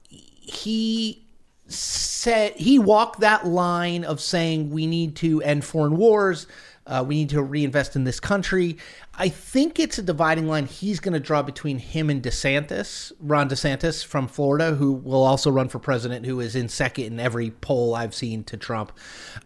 [0.09, 1.25] he
[1.67, 6.47] said he walked that line of saying we need to end foreign wars.
[6.87, 8.77] Uh, we need to reinvest in this country.
[9.15, 13.49] I think it's a dividing line he's going to draw between him and DeSantis, Ron
[13.49, 17.51] DeSantis from Florida, who will also run for president, who is in second in every
[17.51, 18.93] poll I've seen to Trump.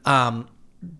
[0.05, 0.49] Um,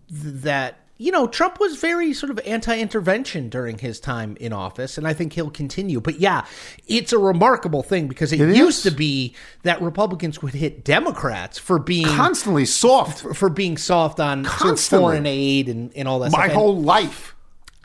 [0.09, 4.97] th- that you know Trump was very sort of anti-intervention during his time in office,
[4.97, 5.99] and I think he'll continue.
[6.01, 6.45] But yeah,
[6.87, 8.91] it's a remarkable thing because it, It used is.
[8.91, 13.21] to be that Republicans would hit Democrats for being Constantly soft.
[13.21, 16.31] for, for being soft on sort of foreign aid and, and all that.
[16.31, 16.43] My stuff.
[16.45, 17.33] And- whole life.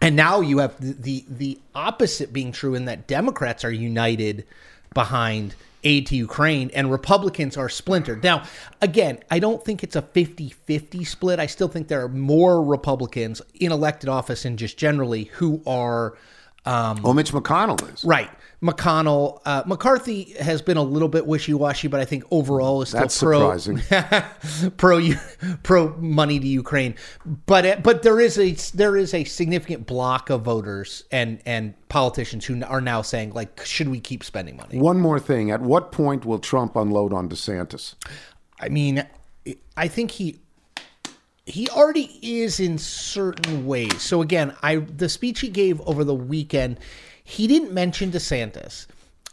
[0.01, 4.45] And now you have the, the the opposite being true in that Democrats are united
[4.95, 5.55] behind
[5.85, 8.23] aid to Ukraine and Republicans are splintered.
[8.23, 8.45] Now,
[8.81, 11.41] again, I don't think it's a 50-50 split.
[11.41, 16.17] I still think there are more Republicans in elected office and just generally who are
[16.65, 18.05] um, Well, Mitch McConnell is.
[18.05, 18.31] Right.
[18.63, 23.01] McConnell, uh, McCarthy has been a little bit wishy-washy, but I think overall is still
[23.01, 24.71] That's pro surprising.
[24.77, 25.01] pro
[25.65, 26.95] pro money to Ukraine.
[27.47, 31.75] But uh, but there is a there is a significant block of voters and and
[31.89, 34.79] politicians who are now saying like, should we keep spending money?
[34.79, 35.51] One more thing.
[35.51, 37.97] At what point will Trump unload on DeSantis?
[38.61, 39.05] I mean,
[39.77, 40.39] I think he
[41.47, 44.01] he already is in certain ways.
[44.03, 46.79] So again, I the speech he gave over the weekend,
[47.25, 48.87] he didn't mention DeSantis.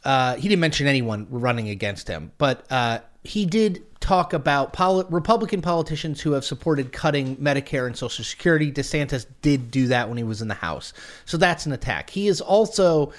[0.03, 5.05] Uh, he didn't mention anyone running against him, but uh, he did talk about poli-
[5.09, 8.71] Republican politicians who have supported cutting Medicare and Social Security.
[8.71, 10.93] DeSantis did do that when he was in the House,
[11.25, 12.09] so that's an attack.
[12.09, 13.09] He is also,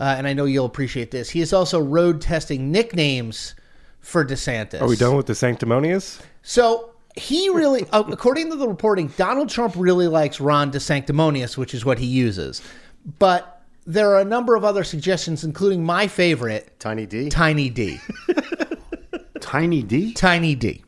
[0.00, 1.28] uh, and I know you'll appreciate this.
[1.28, 3.54] He is also road testing nicknames
[4.00, 4.80] for DeSantis.
[4.80, 6.20] Are we done with the sanctimonious?
[6.42, 11.74] So he really, uh, according to the reporting, Donald Trump really likes Ron DeSanctimonious, which
[11.74, 12.60] is what he uses.
[13.18, 17.28] But there are a number of other suggestions, including my favorite, Tiny D.
[17.28, 17.98] Tiny D.
[19.40, 20.12] Tiny D.
[20.14, 20.82] Tiny D.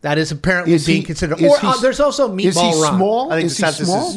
[0.00, 1.40] That is apparently Is being he- considered.
[1.40, 2.96] Or he- uh, there's also Meatball is he Ron.
[2.96, 3.32] small?
[3.32, 4.08] I think is he small?
[4.10, 4.16] is-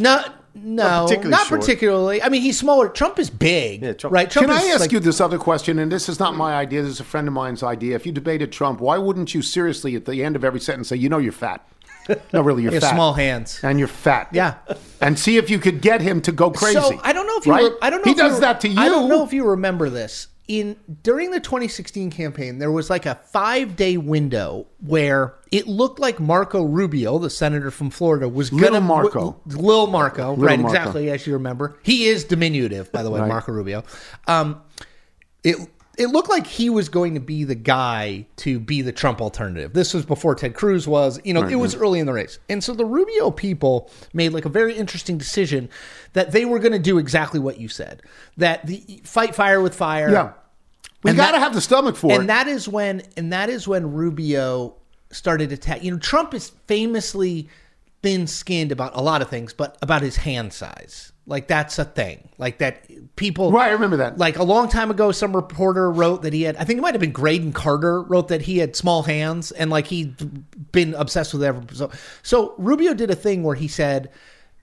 [0.58, 1.62] No, no, particularly not short.
[1.62, 2.24] particularly.
[2.24, 2.88] I mean, he's smaller.
[2.88, 4.32] Trump is big, Yeah, Trump- right?
[4.32, 5.80] Trump Can I ask like- you this other question?
[5.80, 6.82] And this is not my idea.
[6.82, 7.96] This is a friend of mine's idea.
[7.96, 10.96] If you debated Trump, why wouldn't you seriously at the end of every sentence say,
[10.96, 11.62] "You know, you're fat"?
[12.32, 12.94] No, really, you're He has fat.
[12.94, 13.60] small hands.
[13.64, 14.30] and you're fat.
[14.32, 14.56] Yeah.
[15.02, 16.80] and see if you could get him to go crazy.
[16.80, 17.52] So I don't know if you.
[17.52, 17.64] right?
[17.64, 18.06] re- I don't know.
[18.06, 18.80] He if you does re- that to you.
[18.80, 20.28] I don't know if you remember this.
[20.48, 26.00] In during the 2016 campaign, there was like a five day window where it looked
[26.00, 29.42] like Marco Rubio, the senator from Florida, was gonna Marco.
[29.48, 30.60] w- Lil Marco, right?
[30.60, 30.78] Marco.
[30.78, 31.80] Exactly as you remember.
[31.82, 33.28] He is diminutive, by the way, Right.
[33.28, 33.84] Marco Rubio.
[34.28, 34.62] Um,
[35.44, 35.58] it
[35.98, 39.74] it looked like he was going to be the guy to be the Trump alternative.
[39.74, 42.40] This was before Ted Cruz was, you know, it was early in the race.
[42.50, 45.70] And so the Rubio people made like a very interesting decision
[46.14, 48.02] that they were going to do exactly what you said.
[48.38, 50.12] That the fight fire with fire.
[50.12, 50.34] Yeah,
[51.04, 52.28] we got to have the stomach for and it.
[52.28, 54.76] that is when and that is when Rubio
[55.12, 55.84] started attack.
[55.84, 57.48] You know, Trump is famously
[58.02, 61.12] thin-skinned about a lot of things, but about his hand size.
[61.28, 62.30] Like that's a thing.
[62.38, 64.18] Like that people Right, I remember that.
[64.18, 66.94] Like a long time ago some reporter wrote that he had I think it might
[66.94, 71.34] have been Graydon Carter wrote that he had small hands and like he'd been obsessed
[71.34, 74.12] with ever so so Rubio did a thing where he said,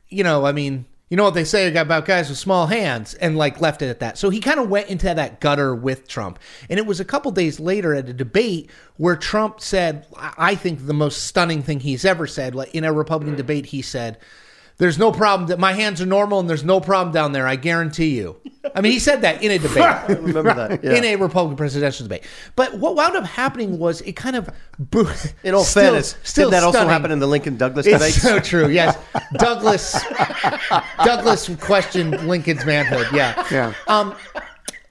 [0.09, 3.37] you know, I mean, you know what they say about guys with small hands and
[3.37, 4.17] like left it at that.
[4.17, 6.39] So he kind of went into that gutter with Trump.
[6.71, 10.55] And it was a couple days later at a debate where Trump said, I I
[10.55, 14.17] think the most stunning thing he's ever said, like in a Republican debate, he said,
[14.79, 17.47] there's no problem that my hands are normal and there's no problem down there.
[17.47, 18.37] I guarantee you.
[18.75, 19.83] I mean, he said that in a debate.
[19.83, 20.83] I remember that.
[20.85, 20.95] Yeah.
[20.95, 22.25] In a Republican presidential debate,
[22.57, 24.49] but what wound up happening was it kind of,
[24.79, 25.13] bo-
[25.45, 26.91] In all still- fairness, still did that also stunning.
[26.93, 28.69] happen in the Lincoln Douglas It's so true.
[28.69, 28.97] Yes,
[29.37, 29.97] Douglas.
[31.05, 33.07] Douglas questioned Lincoln's manhood.
[33.13, 33.45] Yeah.
[33.51, 33.75] Yeah.
[33.87, 34.15] Um,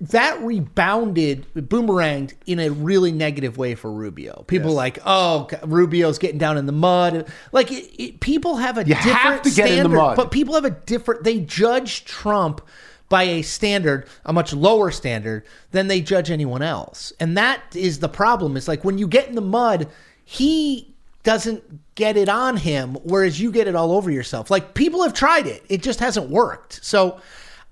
[0.01, 4.43] that rebounded, boomeranged in a really negative way for Rubio.
[4.47, 7.31] People like, oh, Rubio's getting down in the mud.
[7.51, 10.15] Like, it, it, people have a You different have to get in the standard, mud.
[10.17, 11.23] but people have a different.
[11.23, 12.61] They judge Trump
[13.09, 17.99] by a standard, a much lower standard than they judge anyone else, and that is
[17.99, 18.57] the problem.
[18.57, 19.87] It's like when you get in the mud,
[20.25, 24.49] he doesn't get it on him, whereas you get it all over yourself.
[24.49, 26.83] Like people have tried it, it just hasn't worked.
[26.83, 27.19] So.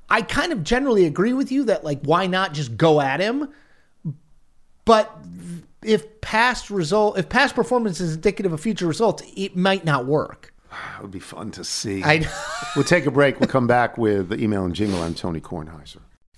[0.10, 3.50] I kind of generally agree with you that like why not just go at him?
[4.86, 5.16] But
[5.84, 10.54] if past result if past performance is indicative of future results, it might not work.
[10.72, 12.04] It would be fun to see.
[12.04, 12.28] I
[12.76, 13.40] we'll take a break.
[13.40, 15.02] We'll come back with the email and jingle.
[15.02, 16.02] I'm Tony Kornheiser.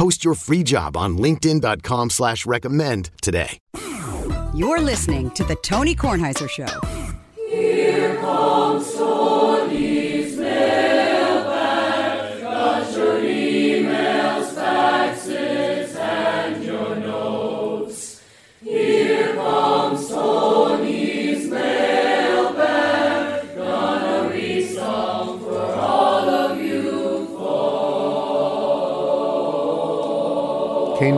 [0.00, 3.58] Post your free job on linkedin.com slash recommend today.
[4.54, 6.80] You're listening to the Tony Kornheiser Show.
[7.50, 9.39] Here comes Tony's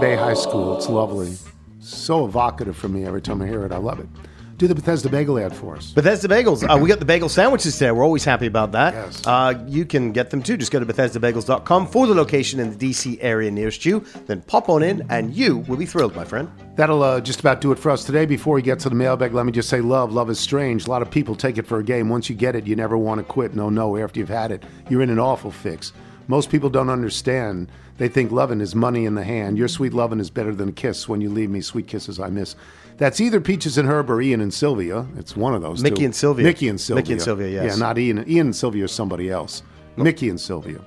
[0.03, 0.76] Bay High School.
[0.76, 1.36] It's lovely.
[1.78, 3.70] So evocative for me every time I hear it.
[3.70, 4.09] I love it.
[4.57, 5.92] Do the Bethesda Bagel ad for us.
[5.92, 6.68] Bethesda Bagels.
[6.68, 7.92] Uh, we got the bagel sandwiches today.
[7.92, 8.94] We're always happy about that.
[8.94, 9.24] Yes.
[9.24, 10.57] Uh, you can get them too.
[10.57, 14.00] Just go to BethesdaBagels.com for the location in the DC area nearest you.
[14.26, 16.50] Then pop on in, and you will be thrilled, my friend.
[16.74, 18.26] That'll uh, just about do it for us today.
[18.26, 20.12] Before we get to the mailbag, let me just say love.
[20.12, 20.88] Love is strange.
[20.88, 22.09] A lot of people take it for a game.
[22.09, 23.55] Once you get it, you never want to quit.
[23.55, 25.92] No, no, after you've had it, you're in an awful fix.
[26.28, 27.68] Most people don't understand.
[27.98, 29.58] They think loving is money in the hand.
[29.58, 31.08] Your sweet loving is better than a kiss.
[31.08, 32.56] When you leave me, sweet kisses I miss.
[32.98, 35.06] That's either Peaches and Herb or Ian and Sylvia.
[35.16, 35.82] It's one of those.
[35.82, 36.04] Mickey two.
[36.06, 36.44] and Sylvia.
[36.44, 37.02] Mickey and Sylvia.
[37.02, 37.64] Mickey and Sylvia, yes.
[37.72, 38.24] Yeah, not Ian.
[38.28, 39.62] Ian and Sylvia are somebody else.
[39.96, 40.80] Mickey and Sylvia.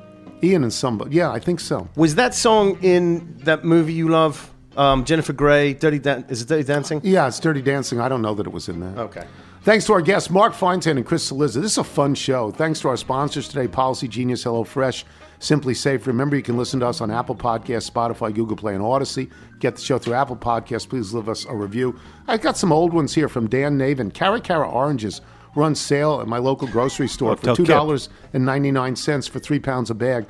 [0.44, 1.16] Ian and somebody.
[1.16, 1.88] Yeah, I think so.
[1.96, 4.52] Was that song in that movie you love?
[4.78, 7.00] Um, Jennifer Grey, Dirty Dan- Is it Dirty Dancing?
[7.04, 8.00] Yeah, it's Dirty Dancing.
[8.02, 9.04] I don't know that it was in there.
[9.06, 9.26] Okay.
[9.64, 11.56] Thanks to our guests, Mark Feinsand and Chris Cillizza.
[11.62, 12.52] This is a fun show.
[12.52, 15.06] Thanks to our sponsors today, Policygenius, HelloFresh,
[15.46, 16.08] SimpliSafe.
[16.08, 19.30] Remember, you can listen to us on Apple Podcasts, Spotify, Google Play, and Audacy.
[19.60, 20.90] Get the show through Apple Podcasts.
[20.90, 22.00] Please leave us a review.
[22.28, 24.12] I've got some old ones here from Dan Navin.
[24.12, 25.22] Cara Cara Oranges
[25.56, 29.60] run sale at my local grocery store Oh, for two dollars ninety nine for three
[29.60, 30.26] pounds a bag.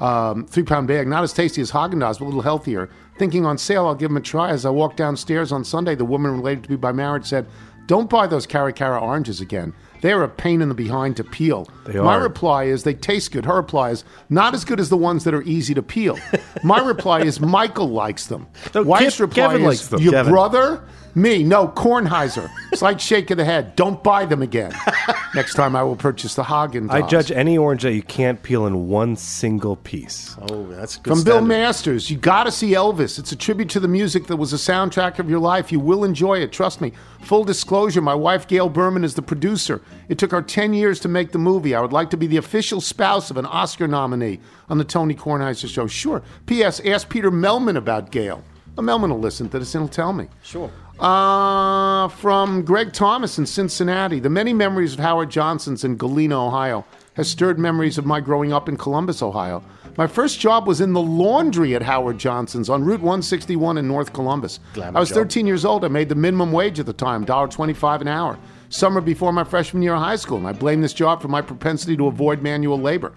[0.00, 2.88] Um, three pound bag, not as tasty as Haagen Dazs, but a little healthier.
[3.18, 4.50] Thinking on sale, I'll give them a try.
[4.50, 7.46] As I walked downstairs on Sunday, the woman related to me by marriage said,
[7.86, 9.72] "Don't buy those Cara Cara oranges again.
[10.00, 12.20] They are a pain in the behind to peel." They My are.
[12.22, 15.34] reply is, "They taste good." Her reply is, "Not as good as the ones that
[15.34, 16.18] are easy to peel."
[16.62, 20.00] My reply is, "Michael likes them." No, Wife's Kev- reply Kevin is, likes them.
[20.02, 20.32] "Your Kevin.
[20.32, 20.80] brother."
[21.14, 22.48] Me, no, Kornheiser.
[22.74, 23.74] Slight shake of the head.
[23.74, 24.72] Don't buy them again.
[25.34, 28.66] Next time I will purchase the Haagen I judge any orange that you can't peel
[28.66, 30.36] in one single piece.
[30.50, 31.40] Oh, that's good From Bill.
[31.42, 33.18] Masters, you got to see Elvis.
[33.18, 35.70] It's a tribute to the music that was a soundtrack of your life.
[35.70, 36.92] You will enjoy it, trust me.
[37.22, 39.82] Full disclosure, my wife Gail Berman is the producer.
[40.08, 41.74] It took her 10 years to make the movie.
[41.74, 45.14] I would like to be the official spouse of an Oscar nominee on the Tony
[45.14, 45.86] Kornheiser show.
[45.86, 46.22] Sure.
[46.46, 46.80] P.S.
[46.80, 48.42] Ask Peter Melman about Gail.
[48.82, 50.28] Melman will listen to this and he'll tell me.
[50.42, 50.70] Sure.
[51.00, 54.18] Uh, from Greg Thomas in Cincinnati.
[54.18, 56.84] The many memories of Howard Johnson's in Galena, Ohio,
[57.14, 59.62] has stirred memories of my growing up in Columbus, Ohio.
[59.96, 64.12] My first job was in the laundry at Howard Johnson's on Route 161 in North
[64.12, 64.58] Columbus.
[64.74, 65.18] Glamour I was job.
[65.18, 65.84] 13 years old.
[65.84, 68.38] I made the minimum wage at the time, $1.25 an hour.
[68.68, 71.42] Summer before my freshman year of high school, and I blame this job for my
[71.42, 73.12] propensity to avoid manual labor.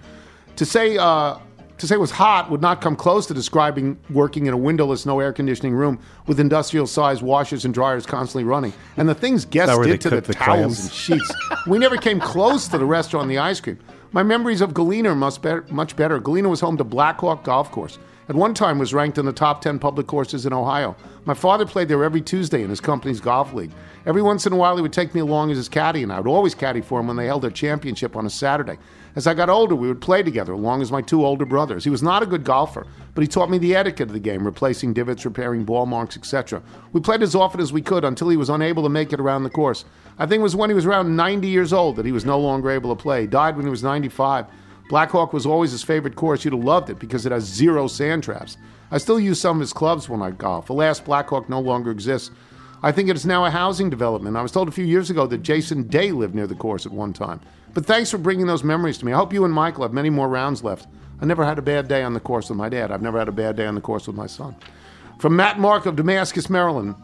[0.56, 1.38] To say uh,
[1.82, 5.04] to say it was hot would not come close to describing working in a windowless,
[5.06, 8.72] no air conditioning room with industrial sized washers and dryers constantly running.
[8.98, 10.80] And the things guests did to the, the towels clams?
[10.82, 11.32] and sheets.
[11.68, 13.80] we never came close to the restaurant and the ice cream.
[14.12, 16.20] My memories of Galena are much better, much better.
[16.20, 17.98] Galena was home to Blackhawk Golf Course.
[18.30, 20.96] At one time was ranked in the top 10 public courses in Ohio.
[21.26, 23.72] My father played there every Tuesday in his company's golf league.
[24.06, 26.20] Every once in a while, he would take me along as his caddy, and I
[26.20, 28.78] would always caddy for him when they held their championship on a Saturday.
[29.16, 31.84] As I got older, we would play together, along as my two older brothers.
[31.84, 34.46] He was not a good golfer, but he taught me the etiquette of the game,
[34.46, 36.62] replacing divots, repairing ball marks, etc.
[36.94, 39.44] We played as often as we could until he was unable to make it around
[39.44, 39.84] the course.
[40.18, 42.40] I think it was when he was around 90 years old that he was no
[42.40, 43.22] longer able to play.
[43.22, 44.46] He died when he was 95.
[44.90, 46.46] Blackhawk was always his favorite course.
[46.46, 48.58] You'd have loved it because it has zero sand traps.
[48.92, 50.70] I still use some of his clubs when I golf.
[50.70, 52.32] Alas, Blackhawk no longer exists.
[52.84, 54.36] I think it is now a housing development.
[54.36, 56.92] I was told a few years ago that Jason Day lived near the course at
[56.92, 57.40] one time.
[57.74, 59.14] But thanks for bringing those memories to me.
[59.14, 60.88] I hope you and Michael have many more rounds left.
[61.22, 62.92] I never had a bad day on the course with my dad.
[62.92, 64.56] I've never had a bad day on the course with my son.
[65.20, 66.96] From Matt Mark of Damascus, Maryland.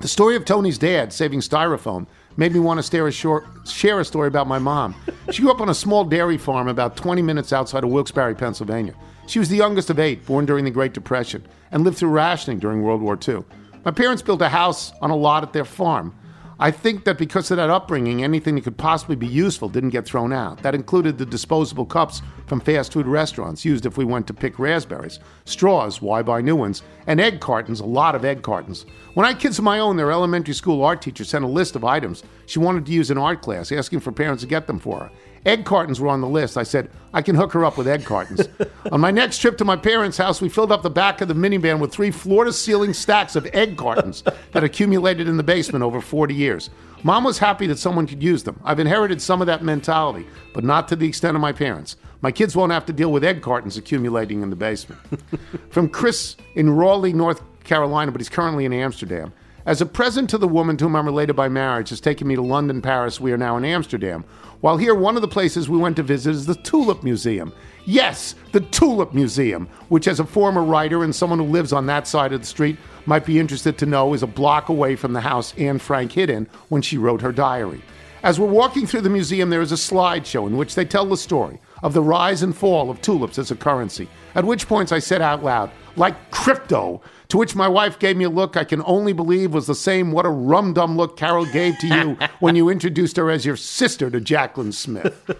[0.00, 4.04] The story of Tony's dad saving styrofoam made me want to a short, share a
[4.04, 4.94] story about my mom.
[5.30, 8.94] She grew up on a small dairy farm about 20 minutes outside of Wilkes-Barre, Pennsylvania.
[9.26, 12.58] She was the youngest of eight, born during the Great Depression, and lived through rationing
[12.58, 13.44] during World War II.
[13.84, 16.14] My parents built a house on a lot at their farm.
[16.58, 20.06] I think that because of that upbringing, anything that could possibly be useful didn't get
[20.06, 20.62] thrown out.
[20.62, 24.58] That included the disposable cups from fast food restaurants used if we went to pick
[24.58, 28.86] raspberries, straws, why buy new ones, and egg cartons, a lot of egg cartons.
[29.14, 31.74] When I had kids of my own, their elementary school art teacher sent a list
[31.74, 34.78] of items she wanted to use in art class, asking for parents to get them
[34.78, 35.10] for her.
[35.46, 36.56] Egg cartons were on the list.
[36.56, 38.48] I said, I can hook her up with egg cartons.
[38.92, 41.34] on my next trip to my parents' house, we filled up the back of the
[41.34, 44.22] minivan with three floor to ceiling stacks of egg cartons
[44.52, 46.70] that accumulated in the basement over 40 years.
[47.02, 48.58] Mom was happy that someone could use them.
[48.64, 51.96] I've inherited some of that mentality, but not to the extent of my parents.
[52.22, 55.00] My kids won't have to deal with egg cartons accumulating in the basement.
[55.70, 59.34] From Chris in Raleigh, North Carolina, but he's currently in Amsterdam.
[59.66, 62.34] As a present to the woman to whom I'm related by marriage has taken me
[62.34, 63.18] to London, Paris.
[63.18, 64.24] We are now in Amsterdam.
[64.64, 67.52] While here, one of the places we went to visit is the Tulip Museum.
[67.84, 72.06] Yes, the Tulip Museum, which, as a former writer and someone who lives on that
[72.06, 75.20] side of the street, might be interested to know is a block away from the
[75.20, 77.82] house Anne Frank hid in when she wrote her diary.
[78.22, 81.18] As we're walking through the museum, there is a slideshow in which they tell the
[81.18, 84.08] story of the rise and fall of tulips as a currency.
[84.34, 88.24] At which points I said out loud, like crypto, To which my wife gave me
[88.24, 91.46] a look I can only believe was the same what a rum dum look Carol
[91.46, 95.30] gave to you when you introduced her as your sister to Jaclyn Smith.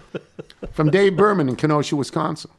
[0.71, 2.51] From Dave Berman in Kenosha, Wisconsin.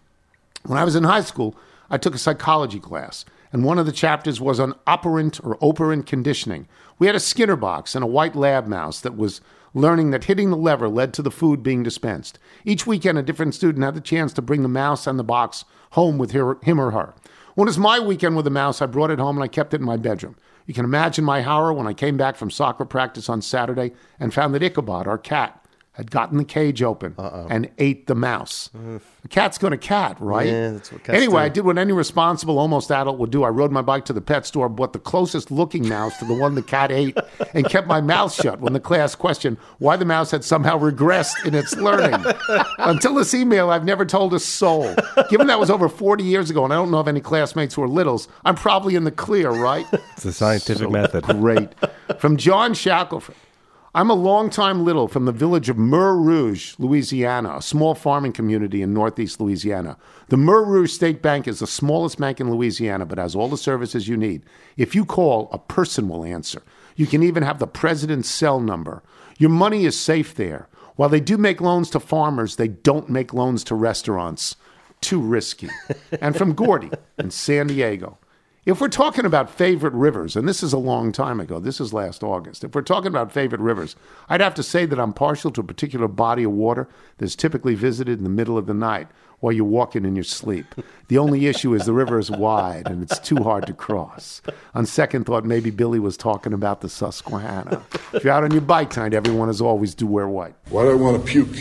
[0.65, 1.57] When I was in high school,
[1.91, 6.07] I took a psychology class, and one of the chapters was on operant or operant
[6.07, 6.67] conditioning.
[6.99, 9.41] We had a Skinner box and a white lab mouse that was
[9.75, 12.39] learning that hitting the lever led to the food being dispensed.
[12.65, 15.65] Each weekend, a different student had the chance to bring the mouse and the box
[15.91, 17.15] home with her, him or her.
[17.57, 19.73] When it was my weekend with the mouse, I brought it home and I kept
[19.73, 20.37] it in my bedroom.
[20.67, 24.35] You can imagine my horror when I came back from soccer practice on Saturday and
[24.35, 25.65] found that Ichabod, our cat,
[25.97, 28.69] had gotten the cage open and ate the mouse.
[29.25, 30.47] A cat's going to cat, right?
[30.47, 31.47] Yeah, that's what cats anyway, do.
[31.47, 33.45] I did what any responsible, almost adult would do.
[33.45, 36.35] I rode my bike to the pet store, bought the closest looking mouse to the
[36.35, 37.17] one the cat ate,
[37.55, 41.47] and kept my mouth shut when the class questioned why the mouse had somehow regressed
[41.47, 42.23] in its learning.
[42.79, 44.95] Until this email, I've never told a soul.
[45.31, 47.83] Given that was over 40 years ago, and I don't know of any classmates who
[47.83, 49.87] are littles, I'm probably in the clear, right?
[50.13, 51.25] It's a scientific So method.
[51.25, 51.71] Great.
[52.19, 53.35] From John Shackelford.
[53.97, 58.83] I'm a longtime little from the village of Mer Rouge, Louisiana, a small farming community
[58.83, 59.97] in northeast Louisiana.
[60.29, 63.57] The Mer Rouge State Bank is the smallest bank in Louisiana, but has all the
[63.57, 64.43] services you need.
[64.77, 66.61] If you call, a person will answer.
[66.95, 69.03] You can even have the president's cell number.
[69.39, 70.69] Your money is safe there.
[70.97, 74.57] While they do make loans to farmers, they don't make loans to restaurants.
[75.01, 75.71] Too risky.
[76.21, 78.19] and from Gordy in San Diego.
[78.67, 81.93] If we're talking about favorite rivers, and this is a long time ago, this is
[81.93, 82.65] last August.
[82.65, 83.95] If we're talking about favorite rivers,
[84.29, 86.89] I'd have to say that I'm partial to a particular body of water
[87.19, 89.07] that's typically visited in the middle of the night
[89.39, 90.75] while you're walking in your sleep.
[91.07, 94.43] The only issue is the river is wide and it's too hard to cross.
[94.75, 97.85] On second thought, maybe Billy was talking about the Susquehanna.
[98.15, 100.57] If you're out on your bike tonight, everyone as always do wear white.
[100.71, 101.57] Why do I want to puke?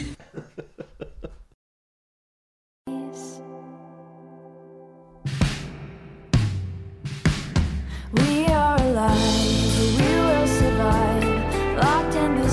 [8.86, 11.24] Alive, we will survive.
[11.78, 12.45] Locked in